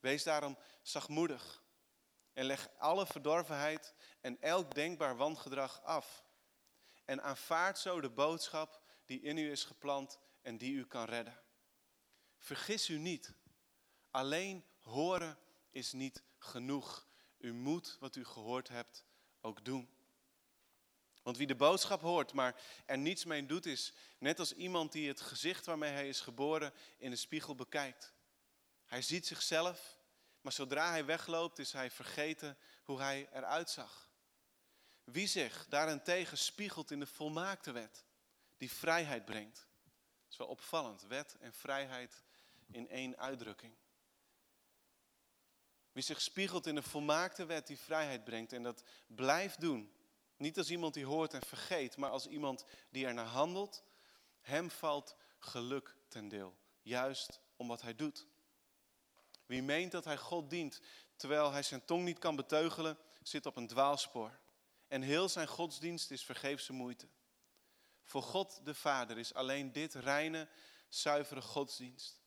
Wees 0.00 0.22
daarom 0.22 0.58
zachtmoedig 0.82 1.62
en 2.32 2.44
leg 2.44 2.68
alle 2.78 3.06
verdorvenheid 3.06 3.94
en 4.20 4.40
elk 4.40 4.74
denkbaar 4.74 5.16
wangedrag 5.16 5.82
af. 5.82 6.24
En 7.04 7.22
aanvaard 7.22 7.78
zo 7.78 8.00
de 8.00 8.10
boodschap 8.10 8.82
die 9.08 9.20
in 9.20 9.38
u 9.38 9.50
is 9.50 9.64
geplant 9.64 10.18
en 10.42 10.58
die 10.58 10.72
u 10.72 10.86
kan 10.86 11.04
redden. 11.04 11.40
Vergis 12.38 12.88
u 12.88 12.98
niet, 12.98 13.32
alleen 14.10 14.64
horen 14.80 15.38
is 15.70 15.92
niet 15.92 16.22
genoeg. 16.38 17.06
U 17.38 17.52
moet 17.52 17.96
wat 18.00 18.16
u 18.16 18.24
gehoord 18.24 18.68
hebt 18.68 19.04
ook 19.40 19.64
doen. 19.64 19.88
Want 21.22 21.36
wie 21.36 21.46
de 21.46 21.54
boodschap 21.54 22.00
hoort, 22.00 22.32
maar 22.32 22.62
er 22.86 22.98
niets 22.98 23.24
mee 23.24 23.46
doet, 23.46 23.66
is 23.66 23.92
net 24.18 24.38
als 24.38 24.52
iemand 24.52 24.92
die 24.92 25.08
het 25.08 25.20
gezicht 25.20 25.66
waarmee 25.66 25.92
hij 25.92 26.08
is 26.08 26.20
geboren 26.20 26.72
in 26.96 27.10
de 27.10 27.16
spiegel 27.16 27.54
bekijkt. 27.54 28.12
Hij 28.86 29.02
ziet 29.02 29.26
zichzelf, 29.26 29.98
maar 30.40 30.52
zodra 30.52 30.90
hij 30.90 31.04
wegloopt, 31.04 31.58
is 31.58 31.72
hij 31.72 31.90
vergeten 31.90 32.58
hoe 32.84 33.00
hij 33.00 33.28
eruit 33.32 33.70
zag. 33.70 34.10
Wie 35.04 35.26
zich 35.26 35.66
daarentegen 35.68 36.38
spiegelt 36.38 36.90
in 36.90 37.00
de 37.00 37.06
volmaakte 37.06 37.72
wet, 37.72 38.04
die 38.58 38.72
vrijheid 38.72 39.24
brengt. 39.24 39.56
Dat 39.56 40.30
is 40.30 40.36
wel 40.36 40.46
opvallend, 40.46 41.02
wet 41.02 41.36
en 41.40 41.52
vrijheid 41.52 42.22
in 42.66 42.88
één 42.88 43.16
uitdrukking. 43.16 43.74
Wie 45.92 46.02
zich 46.02 46.20
spiegelt 46.20 46.66
in 46.66 46.74
de 46.74 46.82
volmaakte 46.82 47.44
wet 47.44 47.66
die 47.66 47.78
vrijheid 47.78 48.24
brengt 48.24 48.52
en 48.52 48.62
dat 48.62 48.82
blijft 49.06 49.60
doen, 49.60 49.92
niet 50.36 50.58
als 50.58 50.70
iemand 50.70 50.94
die 50.94 51.04
hoort 51.04 51.34
en 51.34 51.42
vergeet, 51.42 51.96
maar 51.96 52.10
als 52.10 52.26
iemand 52.26 52.64
die 52.90 53.06
er 53.06 53.14
naar 53.14 53.26
handelt, 53.26 53.84
hem 54.40 54.70
valt 54.70 55.16
geluk 55.38 55.96
ten 56.08 56.28
deel. 56.28 56.56
Juist 56.82 57.40
om 57.56 57.68
wat 57.68 57.82
hij 57.82 57.94
doet. 57.94 58.26
Wie 59.46 59.62
meent 59.62 59.92
dat 59.92 60.04
hij 60.04 60.16
God 60.16 60.50
dient, 60.50 60.80
terwijl 61.16 61.52
hij 61.52 61.62
zijn 61.62 61.84
tong 61.84 62.04
niet 62.04 62.18
kan 62.18 62.36
beteugelen, 62.36 62.98
zit 63.22 63.46
op 63.46 63.56
een 63.56 63.66
dwaalspoor. 63.66 64.38
En 64.88 65.02
heel 65.02 65.28
zijn 65.28 65.48
godsdienst 65.48 66.10
is 66.10 66.24
vergeefse 66.24 66.72
moeite. 66.72 67.08
Voor 68.08 68.22
God 68.22 68.64
de 68.64 68.74
Vader 68.74 69.18
is 69.18 69.34
alleen 69.34 69.72
dit 69.72 69.94
reine, 69.94 70.48
zuivere 70.88 71.42
godsdienst. 71.42 72.20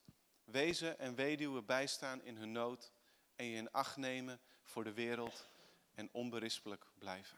Wezen 0.43 0.99
en 0.99 1.15
weduwen 1.15 1.65
bijstaan 1.65 2.23
in 2.23 2.37
hun 2.37 2.51
nood 2.51 2.91
en 3.35 3.45
je 3.45 3.57
in 3.57 3.71
acht 3.71 3.97
nemen 3.97 4.41
voor 4.63 4.83
de 4.83 4.93
wereld 4.93 5.47
en 5.93 6.09
onberispelijk 6.11 6.85
blijven. 6.97 7.37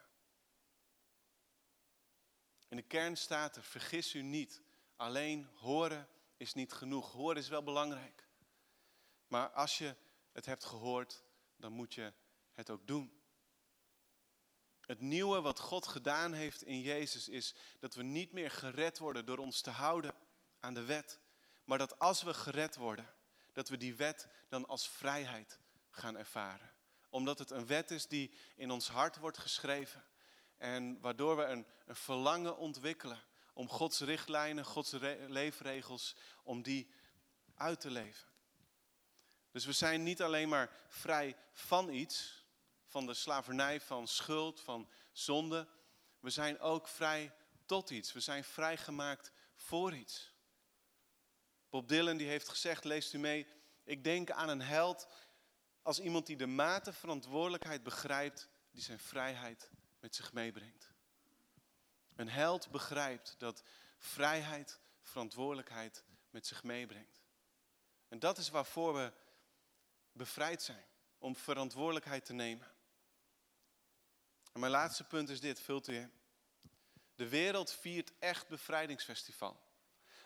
In 2.68 2.78
de 2.78 2.84
kern 2.84 3.18
staat 3.18 3.56
er, 3.56 3.64
vergis 3.64 4.14
u 4.14 4.22
niet, 4.22 4.62
alleen 4.96 5.48
horen 5.56 6.08
is 6.38 6.54
niet 6.54 6.74
genoeg. 6.74 7.12
Horen 7.12 7.38
is 7.38 7.50
wel 7.50 7.64
belangrijk. 7.64 8.28
Maar 9.28 9.50
als 9.50 9.78
je 9.78 9.96
het 10.32 10.46
hebt 10.46 10.66
gehoord, 10.66 11.24
dan 11.56 11.72
moet 11.72 11.94
je 11.94 12.14
het 12.52 12.70
ook 12.70 12.88
doen. 12.88 13.23
Het 14.86 15.00
nieuwe 15.00 15.42
wat 15.42 15.60
God 15.60 15.88
gedaan 15.88 16.34
heeft 16.34 16.64
in 16.64 16.82
Jezus 16.82 17.30
is 17.30 17.56
dat 17.80 17.96
we 17.96 18.04
niet 18.04 18.32
meer 18.32 18.52
gered 18.52 18.98
worden 18.98 19.26
door 19.26 19.38
ons 19.38 19.62
te 19.62 19.70
houden 19.70 20.16
aan 20.60 20.74
de 20.74 20.84
wet. 20.84 21.20
Maar 21.64 21.78
dat 21.78 22.00
als 22.00 22.22
we 22.22 22.34
gered 22.34 22.76
worden, 22.76 23.14
dat 23.52 23.70
we 23.70 23.78
die 23.78 23.96
wet 23.96 24.28
dan 24.50 24.68
als 24.68 24.90
vrijheid 24.90 25.60
gaan 25.90 26.18
ervaren. 26.18 26.72
Omdat 27.10 27.40
het 27.40 27.52
een 27.52 27.68
wet 27.68 27.92
is 27.92 28.08
die 28.08 28.34
in 28.56 28.72
ons 28.72 28.88
hart 28.88 29.18
wordt 29.18 29.38
geschreven. 29.38 30.04
En 30.58 31.00
waardoor 31.02 31.36
we 31.36 31.44
een, 31.44 31.66
een 31.86 31.96
verlangen 31.96 32.58
ontwikkelen 32.58 33.24
om 33.54 33.70
Gods 33.70 34.00
richtlijnen, 34.00 34.66
Gods 34.66 34.92
leefregels, 35.28 36.16
om 36.44 36.62
die 36.62 36.94
uit 37.56 37.80
te 37.80 37.92
leven. 37.92 38.28
Dus 39.52 39.66
we 39.66 39.74
zijn 39.74 40.04
niet 40.04 40.22
alleen 40.22 40.50
maar 40.50 40.72
vrij 40.88 41.38
van 41.52 41.90
iets, 41.90 42.43
van 42.94 43.06
de 43.06 43.14
slavernij, 43.14 43.82
van 43.82 44.08
schuld, 44.08 44.60
van 44.60 44.90
zonde. 45.12 45.68
We 46.20 46.30
zijn 46.30 46.60
ook 46.60 46.88
vrij 46.88 47.34
tot 47.66 47.90
iets. 47.90 48.12
We 48.12 48.20
zijn 48.20 48.44
vrijgemaakt 48.44 49.32
voor 49.56 49.94
iets. 49.94 50.34
Bob 51.70 51.88
Dylan 51.88 52.18
die 52.18 52.28
heeft 52.28 52.50
gezegd, 52.50 52.84
leest 52.84 53.14
u 53.14 53.18
mee, 53.18 53.48
ik 53.84 54.04
denk 54.04 54.32
aan 54.32 54.50
een 54.50 54.62
held 54.62 55.08
als 55.82 56.00
iemand 56.00 56.26
die 56.26 56.38
de 56.38 56.46
mate 56.46 56.94
verantwoordelijkheid 56.94 57.84
begrijpt 57.84 58.50
die 58.72 58.82
zijn 58.82 59.00
vrijheid 59.00 59.70
met 60.00 60.16
zich 60.16 60.34
meebrengt. 60.34 60.92
Een 62.16 62.30
held 62.30 62.72
begrijpt 62.72 63.36
dat 63.38 63.64
vrijheid 63.98 64.80
verantwoordelijkheid 65.02 66.04
met 66.30 66.48
zich 66.48 66.64
meebrengt. 66.64 67.22
En 68.08 68.20
dat 68.20 68.38
is 68.38 68.50
waarvoor 68.50 68.94
we 68.94 69.14
bevrijd 70.12 70.62
zijn, 70.62 70.86
om 71.18 71.36
verantwoordelijkheid 71.36 72.26
te 72.26 72.34
nemen. 72.34 72.72
En 74.54 74.60
mijn 74.60 74.72
laatste 74.72 75.04
punt 75.04 75.30
is 75.30 75.40
dit, 75.40 75.62
vult 75.62 75.88
u. 75.88 76.12
De 77.16 77.28
wereld 77.30 77.72
viert 77.72 78.12
echt 78.20 78.48
bevrijdingsfestival. 78.48 79.62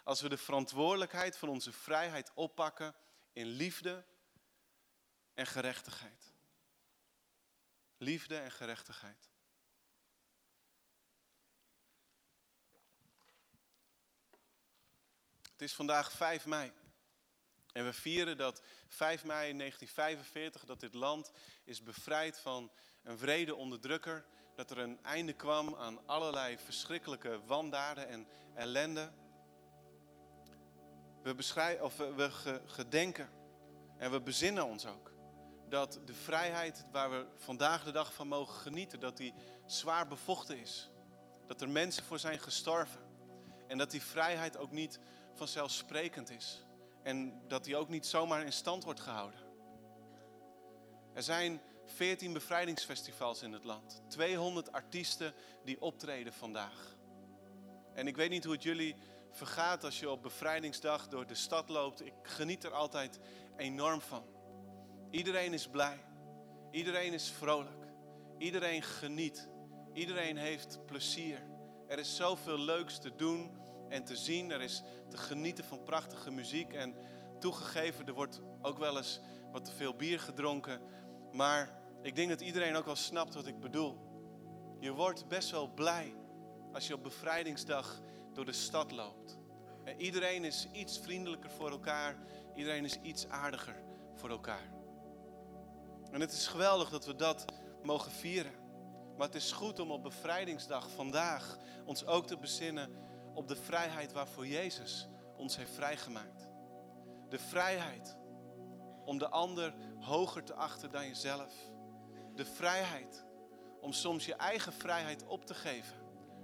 Als 0.03 0.21
we 0.21 0.29
de 0.29 0.37
verantwoordelijkheid 0.37 1.37
van 1.37 1.49
onze 1.49 1.71
vrijheid 1.71 2.31
oppakken 2.33 2.95
in 3.33 3.45
liefde 3.45 4.05
en 5.33 5.47
gerechtigheid. 5.47 6.33
Liefde 7.97 8.37
en 8.37 8.51
gerechtigheid. 8.51 9.29
Het 15.51 15.61
is 15.61 15.73
vandaag 15.73 16.11
5 16.11 16.45
mei. 16.45 16.73
En 17.71 17.85
we 17.85 17.93
vieren 17.93 18.37
dat 18.37 18.61
5 18.87 19.23
mei 19.23 19.57
1945 19.57 20.65
dat 20.65 20.79
dit 20.79 20.93
land 20.93 21.31
is 21.63 21.83
bevrijd 21.83 22.39
van 22.39 22.71
een 23.07 23.17
vrede 23.17 23.55
onderdrukker. 23.55 24.25
Dat 24.55 24.71
er 24.71 24.77
een 24.77 25.03
einde 25.03 25.33
kwam 25.33 25.75
aan 25.75 26.07
allerlei 26.07 26.57
verschrikkelijke 26.57 27.39
wandaden 27.45 28.07
en 28.07 28.27
ellende. 28.53 29.11
We, 31.23 31.35
beschrijven, 31.35 31.85
of 31.85 31.97
we 31.97 32.59
gedenken 32.65 33.29
en 33.97 34.11
we 34.11 34.21
bezinnen 34.21 34.65
ons 34.65 34.85
ook 34.85 35.15
dat 35.69 35.99
de 36.05 36.13
vrijheid 36.13 36.85
waar 36.91 37.09
we 37.09 37.25
vandaag 37.35 37.83
de 37.83 37.91
dag 37.91 38.13
van 38.13 38.27
mogen 38.27 38.53
genieten, 38.53 38.99
dat 38.99 39.17
die 39.17 39.33
zwaar 39.65 40.07
bevochten 40.07 40.59
is. 40.59 40.89
Dat 41.47 41.61
er 41.61 41.69
mensen 41.69 42.03
voor 42.03 42.19
zijn 42.19 42.39
gestorven. 42.39 43.01
En 43.67 43.77
dat 43.77 43.91
die 43.91 44.01
vrijheid 44.01 44.57
ook 44.57 44.71
niet 44.71 44.99
vanzelfsprekend 45.33 46.29
is. 46.29 46.65
En 47.03 47.47
dat 47.47 47.63
die 47.63 47.77
ook 47.77 47.89
niet 47.89 48.05
zomaar 48.05 48.43
in 48.43 48.53
stand 48.53 48.83
wordt 48.83 48.99
gehouden. 48.99 49.39
Er 51.13 51.23
zijn 51.23 51.61
14 51.87 52.33
bevrijdingsfestivals 52.33 53.41
in 53.41 53.53
het 53.53 53.63
land. 53.63 54.01
200 54.07 54.71
artiesten 54.71 55.33
die 55.63 55.81
optreden 55.81 56.33
vandaag. 56.33 56.95
En 57.93 58.07
ik 58.07 58.15
weet 58.15 58.29
niet 58.29 58.43
hoe 58.43 58.53
het 58.53 58.63
jullie 58.63 58.95
vergaat 59.31 59.83
als 59.83 59.99
je 59.99 60.09
op 60.09 60.21
bevrijdingsdag 60.21 61.07
door 61.07 61.27
de 61.27 61.35
stad 61.35 61.69
loopt. 61.69 62.05
Ik 62.05 62.13
geniet 62.21 62.63
er 62.63 62.71
altijd 62.71 63.19
enorm 63.57 64.01
van. 64.01 64.25
Iedereen 65.11 65.53
is 65.53 65.67
blij. 65.67 65.99
Iedereen 66.71 67.13
is 67.13 67.29
vrolijk. 67.29 67.85
Iedereen 68.37 68.83
geniet. 68.83 69.49
Iedereen 69.93 70.37
heeft 70.37 70.85
plezier. 70.85 71.41
Er 71.87 71.99
is 71.99 72.15
zoveel 72.15 72.59
leuks 72.59 72.99
te 72.99 73.15
doen 73.15 73.57
en 73.89 74.03
te 74.03 74.15
zien. 74.15 74.51
Er 74.51 74.61
is 74.61 74.83
te 75.09 75.17
genieten 75.17 75.63
van 75.63 75.83
prachtige 75.83 76.31
muziek. 76.31 76.73
En 76.73 76.95
toegegeven, 77.39 78.07
er 78.07 78.13
wordt 78.13 78.41
ook 78.61 78.77
wel 78.77 78.97
eens 78.97 79.19
wat 79.51 79.65
te 79.65 79.71
veel 79.71 79.95
bier 79.95 80.19
gedronken. 80.19 80.81
Maar 81.31 81.76
ik 82.01 82.15
denk 82.15 82.29
dat 82.29 82.41
iedereen 82.41 82.75
ook 82.75 82.85
wel 82.85 82.95
snapt 82.95 83.33
wat 83.33 83.47
ik 83.47 83.59
bedoel. 83.59 83.97
Je 84.79 84.91
wordt 84.91 85.27
best 85.27 85.51
wel 85.51 85.67
blij 85.67 86.15
als 86.73 86.87
je 86.87 86.93
op 86.93 87.03
bevrijdingsdag 87.03 88.01
door 88.33 88.45
de 88.45 88.53
stad 88.53 88.91
loopt. 88.91 89.39
En 89.83 90.01
iedereen 90.01 90.43
is 90.43 90.67
iets 90.71 90.99
vriendelijker 90.99 91.51
voor 91.51 91.71
elkaar. 91.71 92.17
Iedereen 92.55 92.85
is 92.85 92.99
iets 93.01 93.27
aardiger 93.27 93.83
voor 94.13 94.29
elkaar. 94.29 94.71
En 96.11 96.21
het 96.21 96.31
is 96.31 96.47
geweldig 96.47 96.89
dat 96.89 97.05
we 97.05 97.15
dat 97.15 97.45
mogen 97.83 98.11
vieren. 98.11 98.53
Maar 99.17 99.27
het 99.27 99.35
is 99.35 99.51
goed 99.51 99.79
om 99.79 99.91
op 99.91 100.03
bevrijdingsdag 100.03 100.89
vandaag 100.89 101.57
ons 101.85 102.05
ook 102.05 102.27
te 102.27 102.37
bezinnen 102.37 102.91
op 103.33 103.47
de 103.47 103.55
vrijheid 103.55 104.11
waarvoor 104.11 104.47
Jezus 104.47 105.07
ons 105.37 105.57
heeft 105.57 105.71
vrijgemaakt. 105.71 106.47
De 107.29 107.39
vrijheid 107.39 108.17
om 109.05 109.17
de 109.17 109.29
ander 109.29 109.73
hoger 109.99 110.43
te 110.43 110.53
achten 110.53 110.91
dan 110.91 111.07
jezelf. 111.07 111.53
De 112.37 112.45
vrijheid 112.45 113.25
om 113.81 113.93
soms 113.93 114.25
je 114.25 114.35
eigen 114.35 114.73
vrijheid 114.73 115.25
op 115.25 115.45
te 115.45 115.53
geven, 115.53 115.95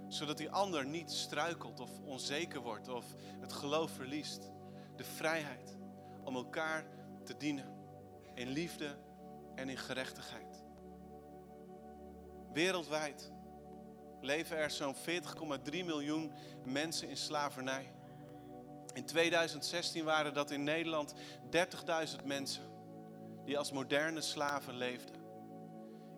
zodat 0.08 0.36
die 0.36 0.50
ander 0.50 0.86
niet 0.86 1.10
struikelt 1.10 1.80
of 1.80 1.90
onzeker 2.04 2.60
wordt 2.60 2.88
of 2.88 3.04
het 3.40 3.52
geloof 3.52 3.90
verliest. 3.90 4.50
De 4.96 5.04
vrijheid 5.04 5.76
om 6.24 6.36
elkaar 6.36 6.86
te 7.24 7.36
dienen 7.36 7.74
in 8.34 8.48
liefde 8.48 8.96
en 9.54 9.68
in 9.68 9.76
gerechtigheid. 9.76 10.64
Wereldwijd 12.52 13.32
leven 14.20 14.56
er 14.56 14.70
zo'n 14.70 14.94
40,3 14.94 15.00
miljoen 15.70 16.32
mensen 16.64 17.08
in 17.08 17.16
slavernij. 17.16 17.92
In 18.92 19.04
2016 19.04 20.04
waren 20.04 20.34
dat 20.34 20.50
in 20.50 20.64
Nederland 20.64 21.14
30.000 21.50 22.24
mensen 22.24 22.64
die 23.44 23.58
als 23.58 23.72
moderne 23.72 24.20
slaven 24.20 24.74
leefden. 24.74 25.13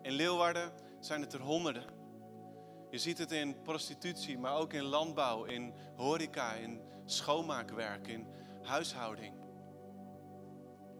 In 0.06 0.12
Leeuwarden 0.12 0.72
zijn 1.00 1.20
het 1.20 1.32
er 1.32 1.40
honderden. 1.40 1.84
Je 2.90 2.98
ziet 2.98 3.18
het 3.18 3.32
in 3.32 3.62
prostitutie, 3.62 4.38
maar 4.38 4.54
ook 4.54 4.72
in 4.72 4.82
landbouw, 4.82 5.44
in 5.44 5.74
horeca, 5.96 6.52
in 6.52 6.80
schoonmaakwerk, 7.04 8.06
in 8.06 8.26
huishouding. 8.62 9.34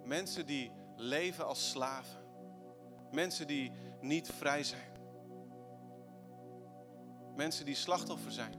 Mensen 0.04 0.46
die 0.46 0.72
leven 0.96 1.46
als 1.46 1.70
slaven. 1.70 2.20
Mensen 3.10 3.46
die 3.46 3.72
niet 4.00 4.32
vrij 4.32 4.64
zijn. 4.64 4.92
Mensen 7.36 7.64
die 7.64 7.74
slachtoffer 7.74 8.32
zijn 8.32 8.54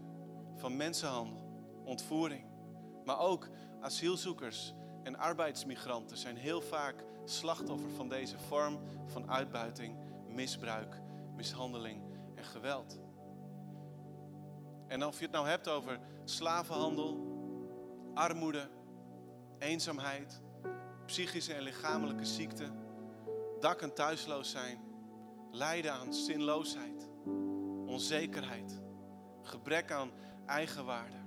van 0.55 0.77
mensenhandel, 0.77 1.49
ontvoering. 1.83 2.45
Maar 3.05 3.19
ook 3.19 3.49
asielzoekers 3.81 4.73
en 5.03 5.17
arbeidsmigranten 5.17 6.17
zijn 6.17 6.37
heel 6.37 6.61
vaak 6.61 7.03
slachtoffer 7.25 7.89
van 7.89 8.09
deze 8.09 8.37
vorm 8.37 8.79
van 9.05 9.29
uitbuiting, 9.29 9.95
misbruik, 10.37 11.01
mishandeling 11.35 12.01
en 12.35 12.43
geweld. 12.43 12.99
En 14.87 15.05
of 15.05 15.17
je 15.17 15.23
het 15.23 15.33
nou 15.33 15.47
hebt 15.47 15.67
over 15.67 15.99
slavenhandel, 16.23 17.17
armoede, 18.13 18.69
eenzaamheid, 19.59 20.41
psychische 21.05 21.53
en 21.53 21.61
lichamelijke 21.61 22.25
ziekte, 22.25 22.65
dak- 23.59 23.81
en 23.81 23.93
thuisloos 23.93 24.51
zijn, 24.51 24.79
lijden 25.51 25.93
aan 25.93 26.13
zinloosheid, 26.13 27.09
onzekerheid, 27.85 28.81
gebrek 29.41 29.91
aan 29.91 30.11
eigenwaarde, 30.45 31.17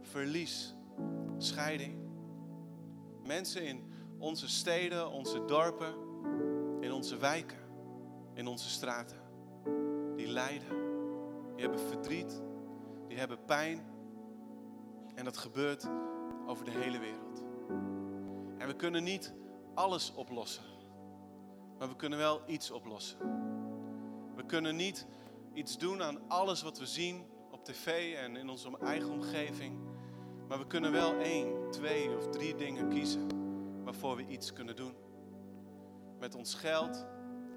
verlies, 0.00 0.74
scheiding. 1.38 1.98
Mensen 3.26 3.64
in 3.66 3.92
onze 4.18 4.48
steden, 4.48 5.10
onze 5.10 5.44
dorpen, 5.44 5.94
in 6.80 6.92
onze 6.92 7.16
wijken, 7.16 7.61
in 8.34 8.46
onze 8.46 8.68
straten, 8.68 9.20
die 10.16 10.26
lijden, 10.26 10.68
die 11.54 11.62
hebben 11.62 11.80
verdriet, 11.80 12.42
die 13.08 13.18
hebben 13.18 13.44
pijn. 13.44 13.80
En 15.14 15.24
dat 15.24 15.36
gebeurt 15.36 15.88
over 16.46 16.64
de 16.64 16.70
hele 16.70 16.98
wereld. 16.98 17.44
En 18.58 18.66
we 18.66 18.76
kunnen 18.76 19.02
niet 19.02 19.34
alles 19.74 20.14
oplossen. 20.14 20.64
Maar 21.78 21.88
we 21.88 21.96
kunnen 21.96 22.18
wel 22.18 22.42
iets 22.46 22.70
oplossen. 22.70 23.18
We 24.36 24.46
kunnen 24.46 24.76
niet 24.76 25.06
iets 25.52 25.78
doen 25.78 26.02
aan 26.02 26.28
alles 26.28 26.62
wat 26.62 26.78
we 26.78 26.86
zien 26.86 27.26
op 27.50 27.64
tv 27.64 28.14
en 28.14 28.36
in 28.36 28.48
onze 28.48 28.78
eigen 28.78 29.10
omgeving. 29.10 29.78
Maar 30.48 30.58
we 30.58 30.66
kunnen 30.66 30.92
wel 30.92 31.14
één, 31.14 31.70
twee 31.70 32.16
of 32.16 32.28
drie 32.28 32.54
dingen 32.54 32.88
kiezen 32.88 33.26
waarvoor 33.84 34.16
we 34.16 34.26
iets 34.26 34.52
kunnen 34.52 34.76
doen. 34.76 34.94
Met 36.18 36.34
ons 36.34 36.54
geld, 36.54 37.06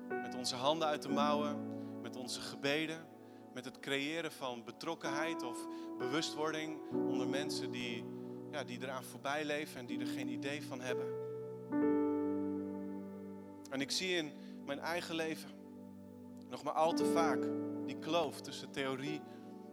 met 0.10 0.36
onze 0.36 0.56
handen 0.56 0.88
uit 0.88 1.02
de 1.02 1.10
mouwen, 1.10 1.56
met 2.02 2.16
onze 2.16 2.42
gebeden, 2.42 3.06
met 3.54 3.66
het 3.66 3.80
creëren 3.80 4.32
van 4.32 4.64
betrokkenheid 4.64 5.44
of 5.44 5.68
bewustwording 5.98 6.80
onder 6.92 7.28
mensen 7.28 7.72
die, 7.72 8.06
ja, 8.52 8.64
die 8.64 8.82
eraan 8.82 9.04
voorbij 9.04 9.46
leven 9.46 9.80
en 9.80 9.86
die 9.86 10.00
er 10.00 10.08
geen 10.08 10.28
idee 10.28 10.64
van 10.64 10.82
hebben. 10.82 11.06
En 13.70 13.82
ik 13.82 13.92
zie 13.92 14.16
in 14.16 14.32
mijn 14.66 14.80
eigen 14.80 15.16
leven 15.16 15.50
nog 16.50 16.64
maar 16.64 16.74
al 16.74 16.94
te 16.94 17.06
vaak 17.06 17.48
die 17.86 18.00
kloof 18.00 18.42
tussen 18.42 18.72
theorie 18.72 19.22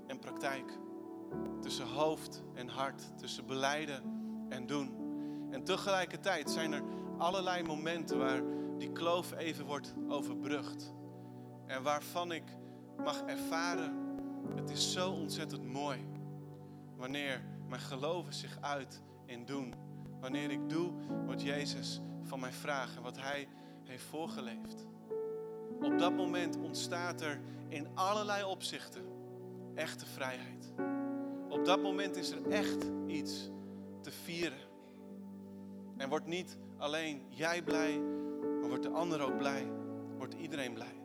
en 0.06 0.18
praktijk. 0.18 0.78
Tussen 1.60 1.86
hoofd 1.86 2.42
en 2.54 2.68
hart, 2.68 3.18
tussen 3.18 3.46
beleiden 3.46 4.02
en 4.48 4.66
doen. 4.66 4.96
En 5.50 5.64
tegelijkertijd 5.64 6.50
zijn 6.50 6.72
er 6.72 6.82
allerlei 7.18 7.62
momenten 7.62 8.18
waar 8.18 8.42
die 8.82 8.92
kloof 8.92 9.32
even 9.32 9.64
wordt 9.64 9.94
overbrugd. 10.08 10.94
En 11.66 11.82
waarvan 11.82 12.32
ik 12.32 12.42
mag 12.96 13.22
ervaren, 13.22 13.94
het 14.54 14.70
is 14.70 14.92
zo 14.92 15.10
ontzettend 15.10 15.64
mooi 15.64 16.06
wanneer 16.96 17.42
mijn 17.68 17.80
geloven 17.80 18.34
zich 18.34 18.58
uit 18.60 19.02
in 19.26 19.44
doen. 19.44 19.74
Wanneer 20.20 20.50
ik 20.50 20.68
doe 20.68 20.92
wat 21.26 21.42
Jezus 21.42 22.00
van 22.22 22.40
mij 22.40 22.52
vraagt 22.52 22.96
en 22.96 23.02
wat 23.02 23.16
Hij 23.16 23.48
heeft 23.84 24.04
voorgeleefd. 24.04 24.86
Op 25.80 25.98
dat 25.98 26.12
moment 26.12 26.56
ontstaat 26.56 27.20
er 27.20 27.40
in 27.68 27.86
allerlei 27.94 28.44
opzichten 28.44 29.04
echte 29.74 30.06
vrijheid. 30.06 30.72
Op 31.48 31.64
dat 31.64 31.82
moment 31.82 32.16
is 32.16 32.30
er 32.30 32.48
echt 32.48 32.90
iets 33.06 33.50
te 34.00 34.10
vieren. 34.10 34.70
En 35.96 36.08
wordt 36.08 36.26
niet 36.26 36.58
alleen 36.76 37.22
jij 37.28 37.62
blij, 37.62 38.00
wordt 38.72 38.86
de 38.86 38.92
ander 38.92 39.20
ook 39.20 39.38
blij. 39.38 39.66
Wordt 40.18 40.34
iedereen 40.34 40.74
blij. 40.74 41.00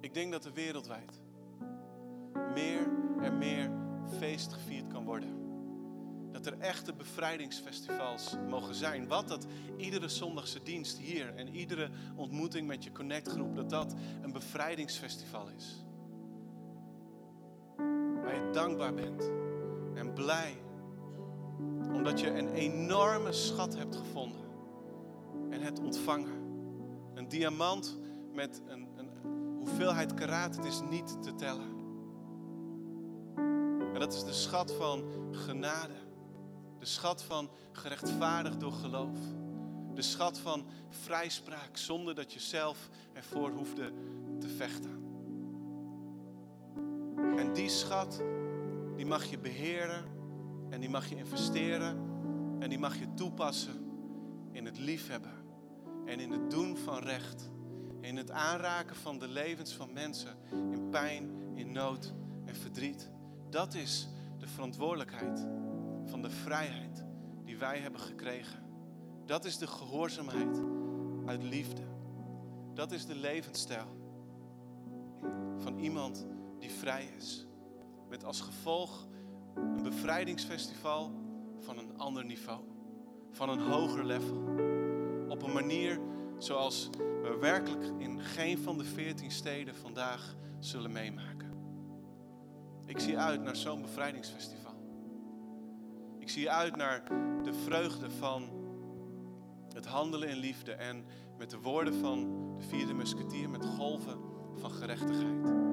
Ik 0.00 0.14
denk 0.14 0.32
dat 0.32 0.44
er 0.44 0.52
wereldwijd 0.52 1.20
meer 2.54 2.88
en 3.20 3.38
meer 3.38 3.70
feest 4.18 4.52
gevierd 4.52 4.86
kan 4.86 5.04
worden. 5.04 5.28
Dat 6.32 6.46
er 6.46 6.58
echte 6.58 6.92
bevrijdingsfestivals 6.92 8.36
mogen 8.48 8.74
zijn. 8.74 9.08
Wat 9.08 9.28
dat 9.28 9.46
iedere 9.76 10.08
zondagse 10.08 10.62
dienst 10.62 10.98
hier 10.98 11.34
en 11.34 11.48
iedere 11.48 11.90
ontmoeting 12.16 12.66
met 12.66 12.84
je 12.84 12.92
connectgroep, 12.92 13.54
dat 13.54 13.70
dat 13.70 13.94
een 14.22 14.32
bevrijdingsfestival 14.32 15.48
is. 15.56 15.84
Waar 18.22 18.34
je 18.34 18.50
dankbaar 18.52 18.94
bent 18.94 19.35
en 19.96 20.12
blij. 20.12 20.62
Omdat 21.92 22.20
je 22.20 22.38
een 22.38 22.48
enorme 22.52 23.32
schat 23.32 23.76
hebt 23.76 23.96
gevonden 23.96 24.44
en 25.50 25.60
hebt 25.60 25.78
ontvangen. 25.78 26.44
Een 27.14 27.28
diamant 27.28 27.98
met 28.32 28.62
een, 28.66 28.88
een 28.96 29.10
hoeveelheid 29.58 30.14
karaat, 30.14 30.56
het 30.56 30.64
is 30.64 30.80
niet 30.90 31.22
te 31.22 31.34
tellen. 31.34 31.74
En 33.94 34.00
dat 34.00 34.14
is 34.14 34.24
de 34.24 34.32
schat 34.32 34.72
van 34.72 35.04
genade. 35.30 35.94
De 36.78 36.86
schat 36.86 37.22
van 37.22 37.50
gerechtvaardigd 37.72 38.60
door 38.60 38.72
geloof. 38.72 39.18
De 39.94 40.02
schat 40.02 40.38
van 40.38 40.66
vrijspraak 40.88 41.76
zonder 41.76 42.14
dat 42.14 42.32
je 42.32 42.40
zelf 42.40 42.88
ervoor 43.12 43.50
hoefde 43.50 43.92
te 44.38 44.48
vechten. 44.48 45.04
En 47.36 47.52
die 47.52 47.68
schat, 47.68 48.22
die 48.96 49.06
mag 49.06 49.24
je 49.24 49.38
beheren 49.38 50.04
en 50.70 50.80
die 50.80 50.88
mag 50.88 51.08
je 51.08 51.16
investeren 51.16 51.96
en 52.58 52.68
die 52.68 52.78
mag 52.78 52.98
je 52.98 53.14
toepassen 53.14 53.86
in 54.52 54.64
het 54.64 54.78
liefhebben 54.78 55.44
en 56.04 56.20
in 56.20 56.30
het 56.30 56.50
doen 56.50 56.76
van 56.76 56.98
recht. 56.98 57.50
In 58.00 58.16
het 58.16 58.30
aanraken 58.30 58.96
van 58.96 59.18
de 59.18 59.28
levens 59.28 59.74
van 59.74 59.92
mensen 59.92 60.36
in 60.50 60.88
pijn, 60.90 61.30
in 61.54 61.72
nood 61.72 62.14
en 62.44 62.54
verdriet. 62.54 63.10
Dat 63.50 63.74
is 63.74 64.08
de 64.38 64.46
verantwoordelijkheid 64.46 65.46
van 66.04 66.22
de 66.22 66.30
vrijheid 66.30 67.04
die 67.44 67.56
wij 67.56 67.78
hebben 67.78 68.00
gekregen. 68.00 68.64
Dat 69.26 69.44
is 69.44 69.58
de 69.58 69.66
gehoorzaamheid 69.66 70.62
uit 71.26 71.42
liefde. 71.42 71.82
Dat 72.74 72.92
is 72.92 73.06
de 73.06 73.14
levensstijl 73.14 73.96
van 75.58 75.78
iemand 75.78 76.26
die 76.58 76.70
vrij 76.70 77.08
is. 77.16 77.46
Met 78.08 78.24
als 78.24 78.40
gevolg 78.40 79.06
een 79.54 79.82
bevrijdingsfestival 79.82 81.12
van 81.60 81.78
een 81.78 81.98
ander 81.98 82.24
niveau. 82.24 82.60
Van 83.30 83.48
een 83.48 83.60
hoger 83.60 84.04
level. 84.04 84.36
Op 85.28 85.42
een 85.42 85.52
manier 85.52 86.00
zoals 86.38 86.90
we 86.98 87.36
werkelijk 87.40 87.84
in 87.98 88.20
geen 88.20 88.58
van 88.58 88.78
de 88.78 88.84
veertien 88.84 89.30
steden 89.30 89.74
vandaag 89.74 90.34
zullen 90.58 90.92
meemaken. 90.92 91.50
Ik 92.86 92.98
zie 92.98 93.18
uit 93.18 93.42
naar 93.42 93.56
zo'n 93.56 93.82
bevrijdingsfestival. 93.82 94.74
Ik 96.18 96.28
zie 96.28 96.50
uit 96.50 96.76
naar 96.76 97.04
de 97.42 97.54
vreugde 97.64 98.10
van 98.10 98.50
het 99.72 99.86
handelen 99.86 100.28
in 100.28 100.36
liefde 100.36 100.72
en 100.72 101.04
met 101.38 101.50
de 101.50 101.58
woorden 101.58 101.94
van 101.94 102.20
de 102.58 102.62
vierde 102.62 102.94
musketier 102.94 103.50
met 103.50 103.64
golven 103.64 104.18
van 104.54 104.70
gerechtigheid 104.70 105.65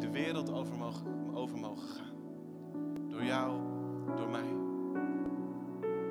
de 0.00 0.10
wereld 0.10 0.52
over 0.52 0.76
mogen, 0.76 1.34
over 1.34 1.58
mogen 1.58 1.88
gaan. 1.88 2.16
Door 3.10 3.24
jou, 3.24 3.60
door 4.16 4.28
mij. 4.28 4.56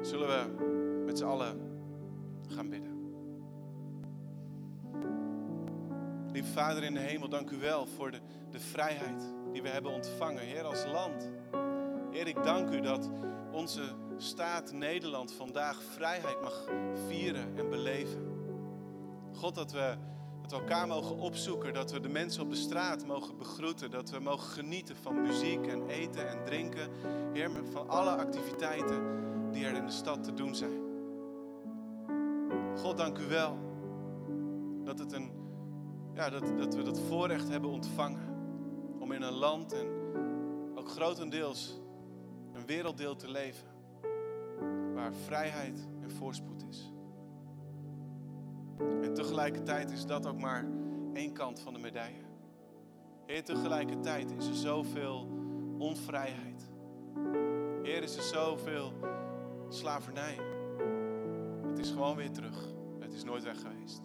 Zullen 0.02 0.28
we 0.28 0.64
met 1.06 1.18
z'n 1.18 1.26
allen 1.26 1.60
gaan 2.48 2.70
bidden. 2.70 2.96
Lieve 6.32 6.52
Vader 6.52 6.84
in 6.84 6.94
de 6.94 7.00
hemel, 7.00 7.30
dank 7.30 7.50
u 7.50 7.58
wel 7.58 7.86
voor 7.86 8.12
de, 8.12 8.20
de 8.50 8.60
vrijheid 8.60 9.34
die 9.52 9.62
we 9.62 9.70
hebben 9.70 9.92
ontvangen, 9.92 10.44
Heer, 10.44 10.64
als 10.64 10.86
land. 10.86 11.30
Heer, 12.12 12.28
ik 12.28 12.44
dank 12.44 12.70
u 12.70 12.82
dat 12.82 13.10
onze 13.52 13.96
staat 14.18 14.72
Nederland 14.72 15.34
vandaag 15.34 15.82
vrijheid 15.84 16.42
mag 16.42 16.70
vieren 17.08 17.58
en 17.58 17.70
beleven. 17.70 18.36
God, 19.34 19.56
dat 19.56 19.72
we, 19.72 19.98
dat 20.48 20.60
we 20.60 20.66
elkaar 20.66 20.88
mogen 20.88 21.18
opzoeken, 21.18 21.74
dat 21.74 21.92
we 21.92 22.00
de 22.00 22.10
mensen 22.10 22.42
op 22.42 22.50
de 22.50 22.56
straat 22.56 23.06
mogen 23.06 23.38
begroeten, 23.38 23.92
dat 23.92 24.10
we 24.10 24.20
mogen 24.20 24.50
genieten 24.50 24.96
van 24.96 25.22
muziek 25.22 25.68
en 25.68 25.88
eten 25.88 26.30
en 26.30 26.44
drinken. 26.46 26.90
Heer, 27.34 27.52
van 27.72 27.90
alle 27.90 28.10
activiteiten 28.10 29.02
die 29.52 29.66
er 29.66 29.76
in 29.76 29.86
de 29.86 29.92
stad 29.92 30.24
te 30.24 30.34
doen 30.34 30.56
zijn. 30.56 30.82
God, 32.76 32.98
dank 32.98 33.18
u 33.18 33.26
wel 33.26 33.58
dat, 34.84 35.00
het 35.00 35.14
een, 35.14 35.32
ja, 36.14 36.30
dat, 36.30 36.58
dat 36.58 36.76
we 36.76 36.82
dat 36.82 37.00
voorrecht 37.00 37.50
hebben 37.50 37.70
ontvangen 37.70 38.36
om 39.00 39.12
in 39.12 39.22
een 39.22 39.34
land 39.34 39.74
en 39.74 39.88
ook 40.76 40.90
grotendeels 40.90 41.80
een 42.54 42.66
werelddeel 42.66 43.16
te 43.16 43.32
leven 43.32 43.68
waar 44.94 45.14
vrijheid 45.14 45.88
en 46.02 46.12
voorspoed 46.12 46.64
is. 46.70 46.92
En 48.80 49.14
tegelijkertijd 49.14 49.92
is 49.92 50.06
dat 50.06 50.28
ook 50.28 50.40
maar 50.40 50.66
één 51.14 51.34
kant 51.34 51.60
van 51.60 51.74
de 51.74 51.80
medaille. 51.80 52.26
Heer, 53.26 53.44
tegelijkertijd 53.44 54.32
is 54.32 54.48
er 54.48 54.56
zoveel 54.56 55.28
onvrijheid. 55.78 56.70
Heer, 57.84 58.04
is 58.04 58.16
er 58.16 58.24
zoveel 58.24 58.94
slavernij. 59.70 60.38
Het 61.68 61.80
is 61.80 61.90
gewoon 61.90 62.16
weer 62.16 62.32
terug. 62.32 62.74
Het 63.00 63.14
is 63.14 63.24
nooit 63.24 63.44
weg 63.44 63.62
geweest. 63.62 64.02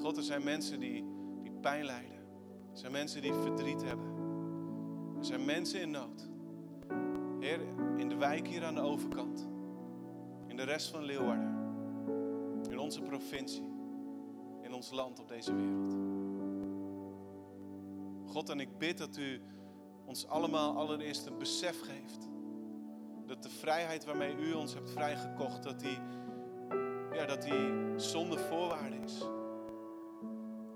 God, 0.00 0.16
er 0.16 0.22
zijn 0.22 0.44
mensen 0.44 0.80
die, 0.80 1.04
die 1.42 1.52
pijn 1.60 1.84
lijden. 1.84 2.18
Er 2.72 2.78
zijn 2.78 2.92
mensen 2.92 3.22
die 3.22 3.32
verdriet 3.32 3.82
hebben. 3.82 4.06
Er 5.18 5.24
zijn 5.24 5.44
mensen 5.44 5.80
in 5.80 5.90
nood. 5.90 6.28
Heer, 7.40 7.60
in 7.96 8.08
de 8.08 8.16
wijk 8.16 8.48
hier 8.48 8.64
aan 8.64 8.74
de 8.74 8.80
overkant. 8.80 9.48
In 10.46 10.56
de 10.56 10.62
rest 10.62 10.90
van 10.90 11.02
Leeuwarden. 11.02 11.59
Onze 12.90 13.02
provincie. 13.02 13.68
In 14.62 14.72
ons 14.72 14.90
land 14.90 15.20
op 15.20 15.28
deze 15.28 15.54
wereld. 15.54 15.96
God, 18.26 18.48
en 18.48 18.60
ik 18.60 18.78
bid 18.78 18.98
dat 18.98 19.16
u 19.16 19.40
ons 20.06 20.26
allemaal 20.26 20.76
allereerst 20.76 21.26
een 21.26 21.38
besef 21.38 21.80
geeft. 21.80 22.28
Dat 23.26 23.42
de 23.42 23.48
vrijheid 23.48 24.04
waarmee 24.04 24.36
u 24.36 24.52
ons 24.52 24.74
hebt 24.74 24.90
vrijgekocht, 24.90 25.62
dat 25.62 25.80
die, 25.80 25.98
ja, 27.12 27.26
dat 27.26 27.42
die 27.42 27.72
zonder 27.96 28.38
voorwaarde 28.38 28.96
is. 28.96 29.20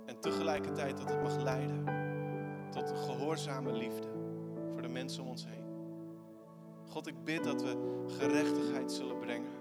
En 0.07 0.21
tegelijkertijd 0.21 0.97
dat 0.97 1.09
het 1.09 1.23
mag 1.23 1.43
leiden 1.43 1.85
tot 2.71 2.91
een 2.91 2.97
gehoorzame 2.97 3.73
liefde 3.73 4.09
voor 4.73 4.83
de 4.83 4.89
mensen 4.89 5.23
om 5.23 5.29
ons 5.29 5.47
heen. 5.47 5.65
God, 6.89 7.07
ik 7.07 7.25
bid 7.25 7.45
dat 7.45 7.63
we 7.63 8.05
gerechtigheid 8.07 8.93
zullen 8.93 9.19
brengen. 9.19 9.53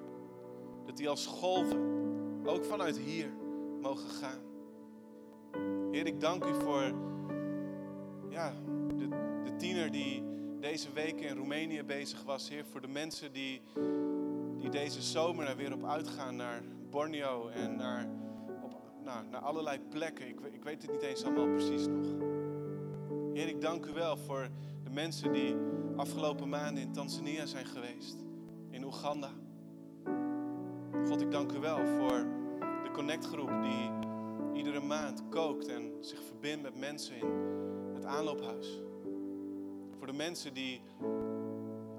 Dat 0.85 0.97
die 0.97 1.09
als 1.09 1.25
golven, 1.25 2.02
ook 2.45 2.65
vanuit 2.65 2.97
hier, 2.97 3.27
mogen 3.81 4.09
gaan. 4.09 4.39
Heer, 5.91 6.05
ik 6.05 6.19
dank 6.19 6.45
u 6.45 6.53
voor 6.53 6.93
ja, 8.29 8.53
de, 8.95 9.07
de 9.43 9.55
tiener 9.57 9.91
die 9.91 10.23
deze 10.59 10.91
week 10.91 11.21
in 11.21 11.35
Roemenië 11.35 11.83
bezig 11.83 12.23
was. 12.23 12.49
Heer, 12.49 12.65
voor 12.65 12.81
de 12.81 12.87
mensen 12.87 13.33
die, 13.33 13.61
die 14.57 14.69
deze 14.69 15.01
zomer 15.01 15.47
er 15.47 15.55
weer 15.55 15.73
op 15.73 15.85
uitgaan 15.85 16.35
naar 16.35 16.63
Borneo 16.89 17.47
en 17.47 17.75
naar, 17.75 18.07
nou, 19.03 19.27
naar 19.31 19.41
allerlei 19.41 19.79
plekken. 19.89 20.27
Ik, 20.27 20.39
ik 20.51 20.63
weet 20.63 20.81
het 20.81 20.91
niet 20.91 21.01
eens 21.01 21.23
allemaal 21.23 21.47
precies 21.47 21.87
nog. 21.87 22.05
Heer, 23.33 23.47
ik 23.47 23.61
dank 23.61 23.85
u 23.85 23.93
wel 23.93 24.17
voor 24.17 24.49
de 24.83 24.89
mensen 24.89 25.33
die 25.33 25.55
afgelopen 25.95 26.49
maanden 26.49 26.83
in 26.83 26.91
Tanzania 26.91 27.45
zijn 27.45 27.65
geweest, 27.65 28.15
in 28.69 28.83
Oeganda. 28.83 29.29
God, 31.07 31.21
ik 31.21 31.31
dank 31.31 31.51
u 31.51 31.59
wel 31.59 31.85
voor 31.85 32.25
de 32.83 32.89
connectgroep 32.93 33.51
die 33.61 33.91
iedere 34.53 34.79
maand 34.79 35.23
kookt 35.29 35.67
en 35.67 35.91
zich 35.99 36.23
verbindt 36.23 36.61
met 36.61 36.79
mensen 36.79 37.15
in 37.15 37.95
het 37.95 38.05
aanloophuis. 38.05 38.81
Voor 39.97 40.07
de 40.07 40.13
mensen 40.13 40.53
die 40.53 40.81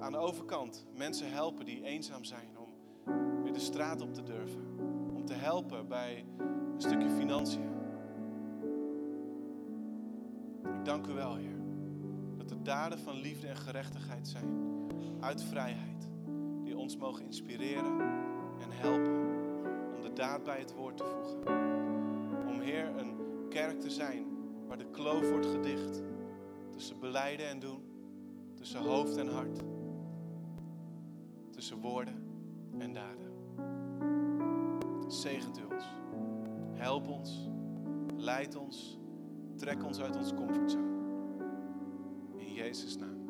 aan 0.01 0.13
de 0.13 0.19
overkant 0.19 0.87
mensen 0.97 1.31
helpen 1.31 1.65
die 1.65 1.85
eenzaam 1.85 2.25
zijn 2.25 2.59
om 2.59 2.69
weer 3.43 3.53
de 3.53 3.61
straat 3.61 4.01
op 4.01 4.15
te 4.15 4.23
durven. 4.23 4.79
Om 5.15 5.25
te 5.25 5.35
helpen 5.35 5.89
bij 5.89 6.25
een 6.39 6.81
stukje 6.81 7.11
financiën. 7.11 7.73
Ik 10.79 10.85
dank 10.85 11.07
u 11.07 11.13
wel, 11.13 11.35
Heer 11.35 11.55
dat 12.37 12.49
de 12.49 12.63
daden 12.63 12.99
van 12.99 13.15
liefde 13.15 13.47
en 13.47 13.57
gerechtigheid 13.57 14.29
zijn 14.29 14.63
uit 15.21 15.43
vrijheid, 15.43 16.09
die 16.65 16.77
ons 16.77 16.97
mogen 16.97 17.25
inspireren 17.25 18.24
en 18.65 18.73
helpen 18.73 19.13
om 19.97 20.03
de 20.03 20.13
daad 20.13 20.45
bij 20.45 20.59
het 20.59 20.75
woord 20.75 20.97
te 20.97 21.05
voegen. 21.05 21.57
Om 22.49 22.61
Heer 22.61 22.87
een 22.97 23.17
kerk 23.49 23.81
te 23.81 23.91
zijn 23.91 24.27
waar 24.67 24.79
de 24.79 24.91
kloof 24.91 25.31
wordt 25.31 25.47
gedicht 25.47 26.03
tussen 26.71 27.01
beleiden 27.01 27.47
en 27.47 27.59
doen, 27.59 27.83
tussen 28.55 28.81
hoofd 28.81 29.17
en 29.17 29.29
hart, 29.29 29.61
tussen 31.51 31.81
woorden 31.81 32.23
en 32.79 32.93
daden. 32.93 33.33
Zegent 35.09 35.59
u 35.59 35.63
ons, 35.75 35.85
help 36.73 37.09
ons, 37.09 37.49
leid 38.17 38.57
ons, 38.57 38.99
trek 39.57 39.85
ons 39.85 40.01
uit 40.01 40.17
ons 40.17 40.35
comfortzone. 40.35 40.93
Jezus' 42.37 42.97
naam. 42.97 43.24